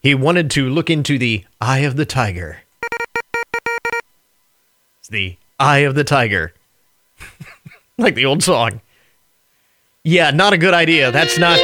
[0.00, 2.62] he wanted to look into the eye of the tiger.
[5.00, 6.54] It's the eye of the tiger.
[7.98, 8.80] like the old song.
[10.02, 11.10] Yeah, not a good idea.
[11.12, 11.56] That's not.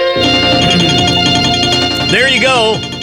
[2.11, 2.81] there you go.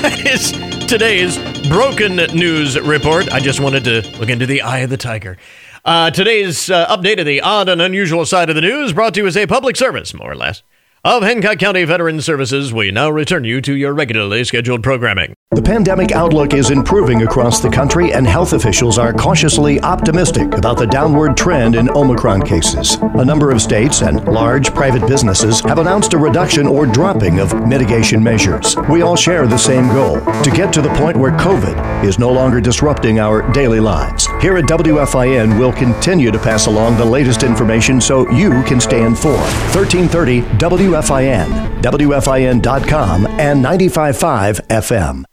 [0.00, 0.52] That is
[0.86, 1.36] today's
[1.68, 3.30] broken news report.
[3.30, 5.36] I just wanted to look into the eye of the tiger.
[5.84, 9.20] Uh, today's uh, update of the odd and unusual side of the news brought to
[9.20, 10.62] you as a public service, more or less
[11.02, 15.34] of Hancock County Veteran Services, we now return you to your regularly scheduled programming.
[15.50, 20.76] The pandemic outlook is improving across the country, and health officials are cautiously optimistic about
[20.76, 22.96] the downward trend in Omicron cases.
[23.14, 27.66] A number of states and large private businesses have announced a reduction or dropping of
[27.66, 28.76] mitigation measures.
[28.90, 32.30] We all share the same goal to get to the point where COVID is no
[32.30, 34.26] longer disrupting our daily lives.
[34.42, 39.02] Here at WFIN, we'll continue to pass along the latest information so you can stay
[39.02, 39.40] informed.
[39.74, 40.89] 1330 W.
[40.90, 45.24] WFIN, WFIN.com, and 95.5 FM.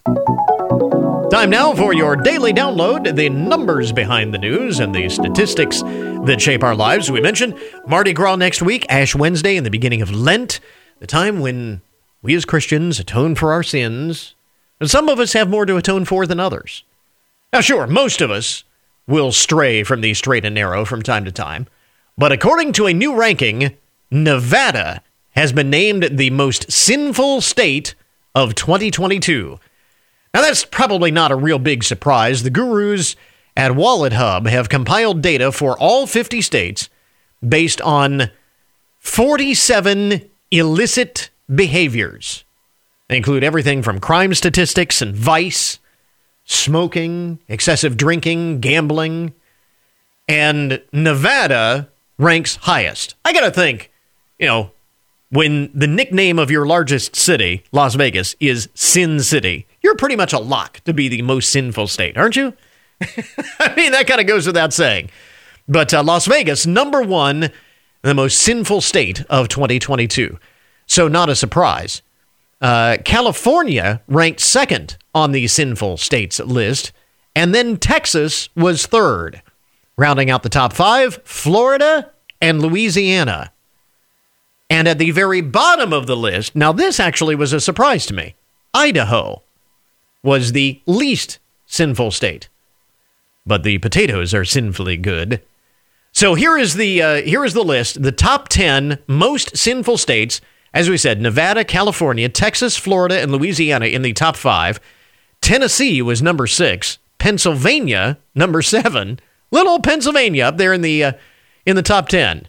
[1.32, 6.40] Time now for your daily download the numbers behind the news and the statistics that
[6.40, 7.10] shape our lives.
[7.10, 10.60] We mentioned Mardi Gras next week, Ash Wednesday, and the beginning of Lent,
[11.00, 11.82] the time when
[12.22, 14.36] we as Christians atone for our sins.
[14.80, 16.84] And some of us have more to atone for than others.
[17.52, 18.64] Now, sure, most of us
[19.08, 21.66] will stray from the straight and narrow from time to time.
[22.16, 23.76] But according to a new ranking,
[24.12, 25.02] Nevada
[25.38, 27.94] has been named the most sinful state
[28.34, 29.60] of 2022.
[30.34, 32.42] Now, that's probably not a real big surprise.
[32.42, 33.16] The gurus
[33.56, 36.90] at Wallet Hub have compiled data for all 50 states
[37.48, 38.32] based on
[38.98, 42.44] 47 illicit behaviors.
[43.08, 45.78] They include everything from crime statistics and vice,
[46.46, 49.36] smoking, excessive drinking, gambling,
[50.28, 53.14] and Nevada ranks highest.
[53.24, 53.92] I got to think,
[54.40, 54.72] you know,
[55.30, 60.34] when the nickname of your largest city, Las Vegas, is Sin City, you're pretty much
[60.34, 62.54] a lock to be the most sinful state, aren't you?
[63.60, 65.10] I mean, that kind of goes without saying.
[65.68, 67.52] But uh, Las Vegas, number one,
[68.02, 70.40] the most sinful state of 2022.
[70.86, 72.02] So, not a surprise.
[72.62, 76.92] Uh, California ranked second on the sinful states list,
[77.36, 79.42] and then Texas was third.
[79.98, 82.12] Rounding out the top five, Florida
[82.42, 83.52] and Louisiana.
[84.70, 88.14] And at the very bottom of the list, now this actually was a surprise to
[88.14, 88.36] me
[88.74, 89.42] Idaho
[90.24, 92.50] was the least sinful state.
[93.46, 95.42] But the potatoes are sinfully good.
[96.12, 100.42] So here is the uh, here is the list: the top ten most sinful states.
[100.74, 104.80] As we said, Nevada, California, Texas, Florida, and Louisiana in the top five.
[105.42, 106.98] Tennessee was number six.
[107.20, 109.20] Pennsylvania number seven.
[109.50, 111.12] Little Pennsylvania up there in the uh,
[111.66, 112.48] in the top ten.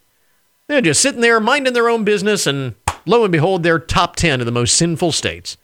[0.68, 2.74] They're just sitting there minding their own business, and
[3.06, 5.56] lo and behold, they're top 10 of the most sinful states.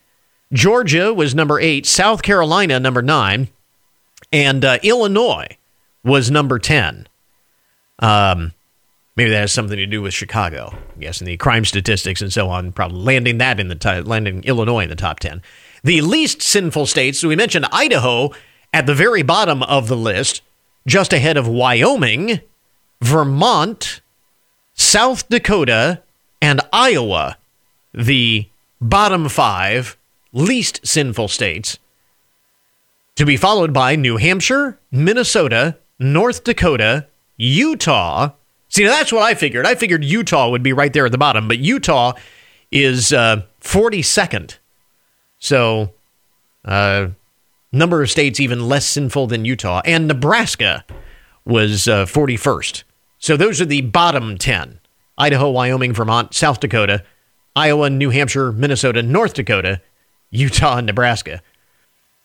[0.51, 3.49] Georgia was number eight, South Carolina, number nine,
[4.33, 5.59] and uh, Illinois
[6.03, 7.07] was number 10.
[7.99, 8.53] Um,
[9.15, 12.33] maybe that has something to do with Chicago, I guess, and the crime statistics and
[12.33, 15.43] so on, probably landing that in the t- landing Illinois in the top 10.
[15.83, 18.31] The least sinful states, so we mentioned Idaho
[18.73, 20.41] at the very bottom of the list,
[20.87, 22.41] just ahead of Wyoming,
[23.03, 24.01] Vermont,
[24.75, 26.03] South Dakota,
[26.43, 27.39] and Iowa,
[27.93, 28.49] the
[28.81, 29.97] bottom five
[30.33, 31.79] least sinful states,
[33.17, 37.07] to be followed by New Hampshire, Minnesota, North Dakota,
[37.37, 38.33] Utah.
[38.69, 39.67] See, that's what I figured.
[39.67, 42.15] I figured Utah would be right there at the bottom, but Utah
[42.73, 44.59] is uh, 42nd.
[45.39, 45.93] So,
[46.65, 47.09] uh,
[47.71, 49.83] number of states even less sinful than Utah.
[49.85, 50.85] And Nebraska
[51.45, 52.83] was uh, 41st.
[53.25, 54.81] So those are the bottom 10
[55.17, 57.03] Idaho, Wyoming, Vermont, South Dakota,
[57.57, 59.81] Iowa, New Hampshire, Minnesota, North Dakota,
[60.29, 61.41] Utah, and Nebraska.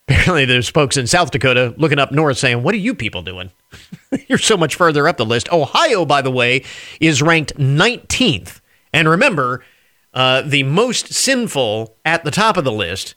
[0.10, 3.50] Apparently, there's folks in South Dakota looking up north saying, What are you people doing?
[4.28, 5.50] You're so much further up the list.
[5.54, 6.66] Ohio, by the way,
[7.00, 8.60] is ranked 19th.
[8.91, 9.64] And remember,
[10.14, 13.16] uh, the most sinful at the top of the list.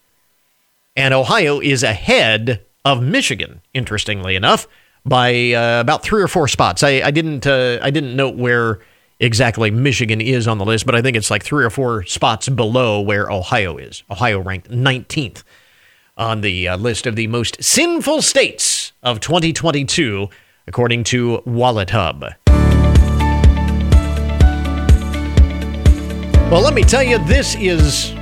[0.94, 4.68] And Ohio is ahead of Michigan, interestingly enough
[5.04, 6.82] by uh, about three or four spots.
[6.82, 8.80] I, I didn't uh, I didn't note where
[9.20, 12.48] exactly Michigan is on the list, but I think it's like three or four spots
[12.48, 14.02] below where Ohio is.
[14.10, 15.42] Ohio ranked 19th
[16.16, 20.28] on the uh, list of the most sinful states of 2022,
[20.66, 22.24] according to Wallet Hub.
[26.50, 28.12] Well, let me tell you, this is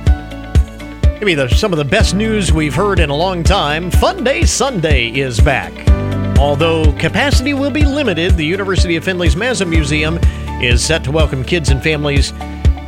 [1.19, 3.91] maybe the, some of the best news we've heard in a long time.
[3.91, 5.73] Fun Day Sunday is back.
[6.41, 10.17] Although capacity will be limited, the University of Findlay's Mazza Museum
[10.59, 12.33] is set to welcome kids and families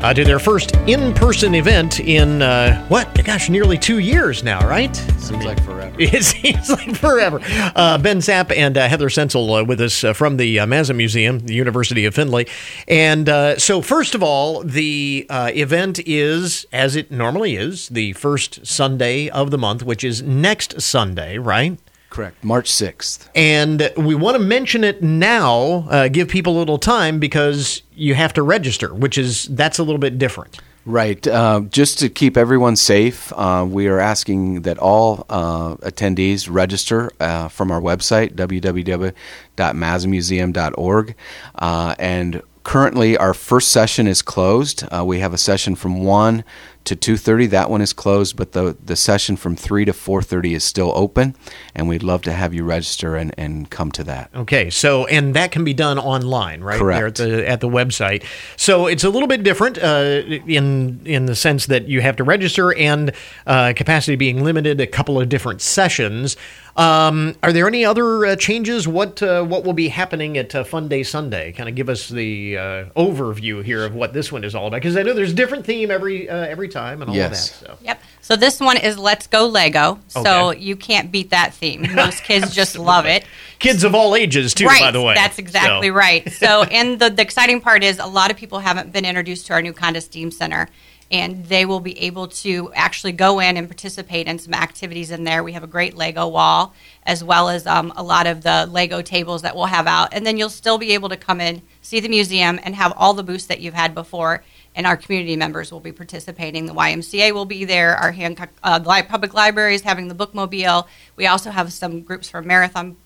[0.02, 3.24] uh, to their first in-person event in uh, what?
[3.24, 4.96] Gosh, nearly two years now, right?
[4.96, 5.96] Seems like forever.
[6.00, 7.40] It seems like forever.
[7.76, 10.96] Uh, ben Sapp and uh, Heather Sensel uh, with us uh, from the uh, Mazza
[10.96, 12.48] Museum, the University of Findlay.
[12.88, 18.14] And uh, so, first of all, the uh, event is, as it normally is, the
[18.14, 21.78] first Sunday of the month, which is next Sunday, right?
[22.14, 22.42] Correct.
[22.44, 23.28] March 6th.
[23.34, 28.14] And we want to mention it now, uh, give people a little time because you
[28.14, 30.60] have to register, which is that's a little bit different.
[30.86, 31.26] Right.
[31.26, 37.10] Uh, just to keep everyone safe, uh, we are asking that all uh, attendees register
[37.20, 41.16] uh, from our website, www.mazzamuseum.org.
[41.56, 44.84] Uh, and currently, our first session is closed.
[44.92, 46.44] Uh, we have a session from 1
[46.86, 50.64] to 2.30 that one is closed but the, the session from 3 to 4.30 is
[50.64, 51.36] still open
[51.74, 55.36] and we'd love to have you register and, and come to that Okay, so and
[55.36, 56.80] that can be done online, right?
[56.80, 57.18] Correct.
[57.18, 58.24] There at the at the website.
[58.58, 62.24] So it's a little bit different uh, in in the sense that you have to
[62.24, 63.12] register and
[63.46, 64.82] uh, capacity being limited.
[64.82, 66.36] A couple of different sessions.
[66.76, 68.88] Um, are there any other uh, changes?
[68.88, 71.52] What uh, what will be happening at uh, Fun Day Sunday?
[71.52, 74.78] Kind of give us the uh, overview here of what this one is all about,
[74.78, 77.52] because I know there's different theme every uh, every time and all Yes.
[77.52, 77.68] of that.
[77.68, 77.78] So.
[77.86, 78.02] Yep.
[78.22, 80.00] So this one is Let's Go Lego.
[80.08, 80.60] So Okay.
[80.60, 81.88] you can't beat that theme.
[81.94, 83.24] Most kids just love it.
[83.60, 84.82] Kids of all ages too, right.
[84.82, 85.14] by the way.
[85.14, 86.32] That's exactly So- right.
[86.34, 89.54] So, and the, the exciting part is a lot of people haven't been introduced to
[89.54, 90.68] our new Conda Steam Center,
[91.12, 95.24] and they will be able to actually go in and participate in some activities in
[95.26, 95.44] there.
[95.44, 96.74] We have a great Lego wall,
[97.06, 100.10] as well as um, a lot of the Lego tables that we'll have out.
[100.14, 103.14] And then you'll still be able to come in, see the museum, and have all
[103.14, 104.44] the booths that you've had before.
[104.76, 106.66] And our community members will be participating.
[106.66, 107.96] The YMCA will be there.
[107.96, 110.88] Our Hancock uh, Public Library is having the bookmobile.
[111.16, 112.98] We also have some groups from Marathon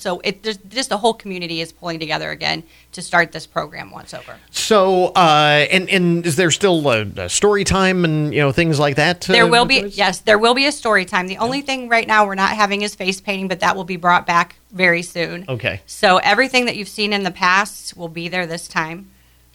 [0.00, 2.62] so it just the whole community is pulling together again
[2.92, 4.36] to start this program once over.
[4.50, 8.78] So, uh, and and is there still a, a story time and you know things
[8.78, 9.22] like that?
[9.22, 11.26] There will be yes, there will be a story time.
[11.26, 13.96] The only thing right now we're not having is face painting, but that will be
[13.96, 15.44] brought back very soon.
[15.48, 19.10] Okay, So everything that you've seen in the past will be there this time.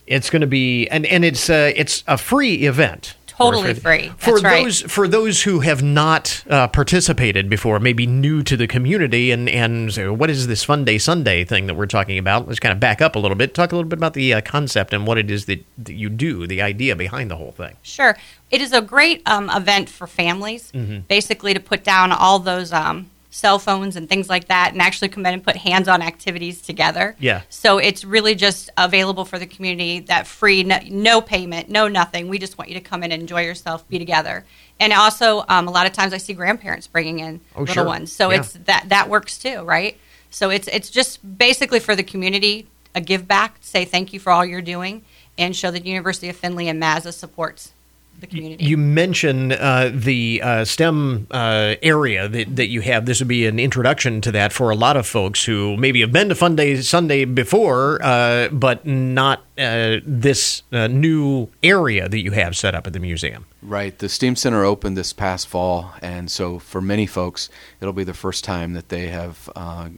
[0.07, 3.15] It's going to be and and it's uh, it's a free event.
[3.27, 4.11] Totally For- free.
[4.17, 4.63] For That's right.
[4.63, 9.49] those for those who have not uh, participated before, maybe new to the community, and
[9.49, 12.47] and say, what is this Fun Day Sunday thing that we're talking about?
[12.47, 14.41] Let's kind of back up a little bit, talk a little bit about the uh,
[14.41, 17.77] concept and what it is that, that you do, the idea behind the whole thing.
[17.81, 18.15] Sure.
[18.51, 21.07] It is a great um, event for families, Mhm.
[21.07, 25.07] basically to put down all those um, cell phones and things like that and actually
[25.07, 27.15] come in and put hands on activities together.
[27.17, 27.41] Yeah.
[27.49, 32.27] So it's really just available for the community that free, no, no payment, no nothing.
[32.27, 34.45] We just want you to come in and enjoy yourself, be together.
[34.81, 37.85] And also, um, a lot of times I see grandparents bringing in Oh, little sure.
[37.85, 38.11] ones.
[38.11, 38.39] So Yeah.
[38.41, 39.97] it's that that works too, right?
[40.29, 44.31] So it's it's just basically for the community a give back, say thank you for
[44.31, 45.03] all you're doing,
[45.37, 47.71] and show that the University of Findlay and Mazza supports
[48.19, 48.63] the community.
[48.63, 53.05] You mentioned uh, the uh, STEM uh, area that, that you have.
[53.05, 56.11] This would be an introduction to that for a lot of folks who maybe have
[56.11, 62.19] been to Fun Day Sunday before, uh, but not uh, this uh, new area that
[62.19, 63.45] you have set up at the museum.
[63.61, 63.97] Right.
[63.97, 67.49] The STEAM Center opened this past fall, and so for many folks,
[67.79, 69.89] it'll be the first time that they have uh,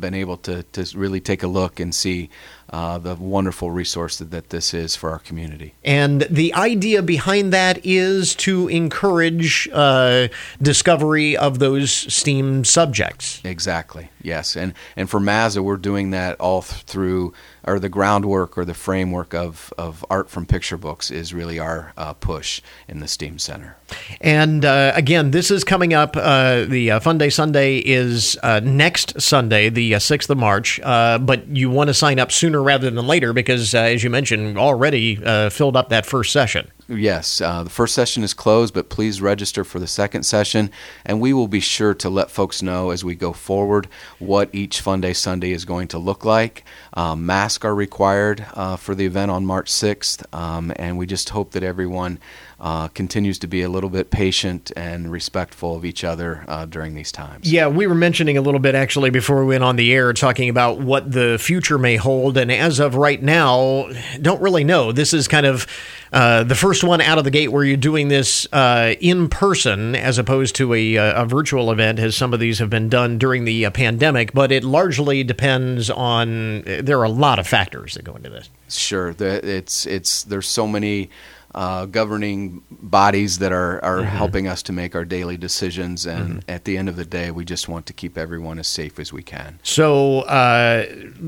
[0.00, 2.30] been able to, to really take a look and see
[2.72, 5.74] uh, the wonderful resource that, that this is for our community.
[5.84, 10.28] And the idea behind that is to encourage uh,
[10.60, 13.40] discovery of those STEAM subjects.
[13.44, 14.10] Exactly.
[14.22, 18.64] Yes, and and for Mazza, we're doing that all th- through, or the groundwork or
[18.64, 23.08] the framework of of art from picture books is really our uh, push in the
[23.08, 23.76] STEAM Center.
[24.20, 26.16] And uh, again, this is coming up.
[26.16, 30.80] Uh, the uh, Fun Day Sunday is uh, next Sunday, the uh, 6th of March.
[30.80, 34.10] Uh, but you want to sign up sooner rather than later because, uh, as you
[34.10, 36.70] mentioned, already uh, filled up that first session.
[36.88, 40.70] Yes, uh, the first session is closed, but please register for the second session,
[41.04, 43.86] and we will be sure to let folks know as we go forward
[44.18, 46.64] what each Fun Day Sunday is going to look like.
[46.94, 51.28] Um, masks are required uh, for the event on March 6th, um, and we just
[51.30, 52.18] hope that everyone
[52.62, 56.94] uh, continues to be a little bit patient and respectful of each other uh, during
[56.94, 57.52] these times.
[57.52, 60.48] Yeah, we were mentioning a little bit actually before we went on the air, talking
[60.48, 62.36] about what the future may hold.
[62.36, 63.90] And as of right now,
[64.20, 64.92] don't really know.
[64.92, 65.66] This is kind of
[66.12, 69.96] uh, the first one out of the gate where you're doing this uh, in person
[69.96, 73.18] as opposed to a, uh, a, virtual event, as some of these have been done
[73.18, 74.32] during the uh, pandemic.
[74.32, 78.48] But it largely depends on, there are a lot of factors that go into this.
[78.68, 79.16] Sure.
[79.18, 81.10] It's, it's, there's so many
[81.54, 84.16] uh, governing bodies that are, are mm-hmm.
[84.16, 86.06] helping us to make our daily decisions.
[86.06, 86.50] And mm-hmm.
[86.50, 89.12] at the end of the day, we just want to keep everyone as safe as
[89.12, 89.58] we can.
[89.62, 90.86] So uh,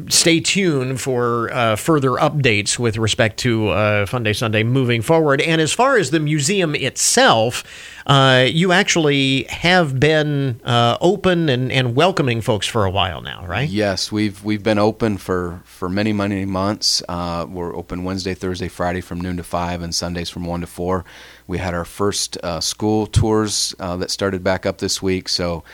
[0.09, 5.41] stay tuned for uh, further updates with respect to uh, Fun Sunday moving forward.
[5.41, 7.65] And as far as the museum itself,
[8.07, 13.47] uh, you actually have been uh, open and, and welcoming folks for a while now,
[13.47, 13.69] right?
[13.69, 17.03] Yes, we've we've been open for, for many many months.
[17.09, 20.67] Uh, we're open Wednesday, Thursday, Friday from noon to five, and Sundays from one to
[20.67, 21.05] four.
[21.47, 25.65] We had our first uh, school tours uh, that started back up this week, so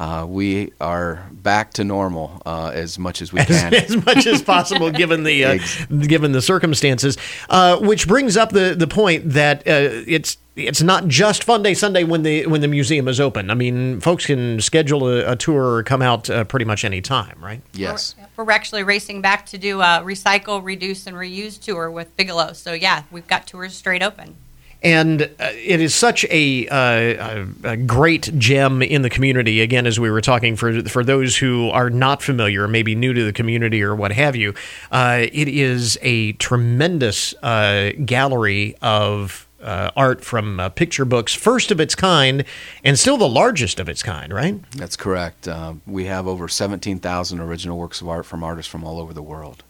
[0.00, 4.26] uh, we are back to normal uh, as much as we can, as, as much
[4.26, 5.58] as possible, given the uh,
[6.06, 7.18] given the circumstances.
[7.50, 11.74] Uh, which brings up the the point that uh, it's it's not just Fun Day
[11.74, 13.50] Sunday when the when the museum is open.
[13.50, 17.02] I mean, folks can schedule a, a tour or come out uh, pretty much any
[17.02, 17.60] time, right?
[17.74, 18.14] Yes.
[18.38, 22.54] We're, we're, actually racing back to do a recycle, reduce, and reuse tour with Bigelow.
[22.54, 24.36] So yeah, we've got tours straight open
[24.82, 29.60] and uh, it is such a, uh, a, great gem in the community.
[29.60, 33.24] Again, as we were talking, for for those who are not familiar, maybe new to
[33.24, 34.54] the community or what have you,
[34.90, 39.46] uh, it is a tremendous uh, gallery of.
[39.60, 42.46] Uh, art from uh, picture books, first of its kind,
[42.82, 44.58] and still the largest of its kind, right?
[44.70, 45.46] That's correct.
[45.86, 49.62] we have over 17,000 original works of art from artists from all over the world.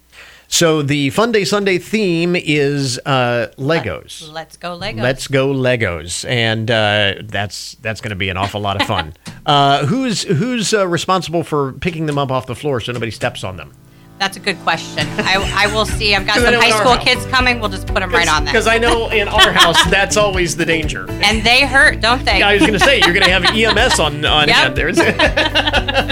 [0.49, 4.33] So the Fun Day Sunday theme is uh, Legos.
[4.33, 5.01] Let's go Legos.
[5.01, 9.15] Let's go Legos, and uh, that's that's going to be an awful lot of fun.
[9.47, 13.45] uh, who's who's uh, responsible for picking them up off the floor so nobody steps
[13.45, 13.73] on them?
[14.21, 15.09] That's a good question.
[15.21, 16.15] I, I will see.
[16.15, 17.59] I've got some high school kids coming.
[17.59, 18.53] We'll just put them right on there.
[18.53, 21.11] Because I know in our house that's always the danger.
[21.11, 22.41] And they hurt, don't they?
[22.41, 24.75] Yeah, I was going to say you're going to have EMS on on yep.
[24.75, 24.89] there.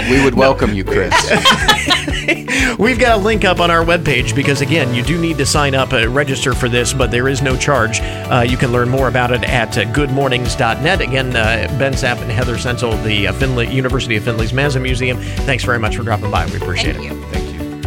[0.09, 1.13] we would welcome you, Chris.
[2.79, 5.75] We've got a link up on our webpage because again, you do need to sign
[5.75, 7.99] up, uh, register for this, but there is no charge.
[8.01, 11.01] Uh, you can learn more about it at uh, goodmornings.net.
[11.01, 15.19] Again, uh, Ben Sapp and Heather Sensel, the uh, Findlay, University of Findlay's Mazza Museum.
[15.45, 16.47] Thanks very much for dropping by.
[16.47, 17.13] We appreciate Thank it.
[17.13, 17.21] You.
[17.25, 17.38] Thank you.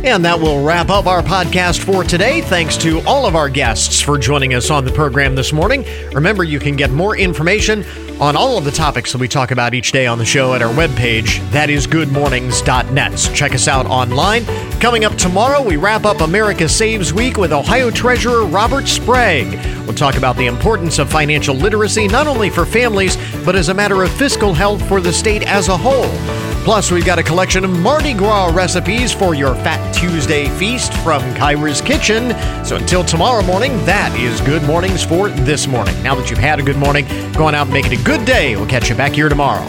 [0.04, 2.40] And that will wrap up our podcast for today.
[2.40, 5.84] Thanks to all of our guests for joining us on the program this morning.
[6.12, 7.84] Remember, you can get more information
[8.20, 10.62] on all of the topics that we talk about each day on the show at
[10.62, 11.38] our webpage.
[11.52, 13.16] That is goodmornings.net.
[13.16, 14.44] So check us out online.
[14.80, 19.54] Coming up tomorrow, we wrap up America Saves Week with Ohio Treasurer Robert Sprague.
[19.86, 23.74] We'll talk about the importance of financial literacy, not only for families, but as a
[23.74, 26.51] matter of fiscal health for the state as a whole.
[26.64, 31.20] Plus, we've got a collection of Mardi Gras recipes for your Fat Tuesday feast from
[31.34, 32.30] Kyra's Kitchen.
[32.64, 36.00] So until tomorrow morning, that is Good Mornings for this morning.
[36.04, 38.24] Now that you've had a good morning, go on out and make it a good
[38.24, 38.54] day.
[38.54, 39.66] We'll catch you back here tomorrow.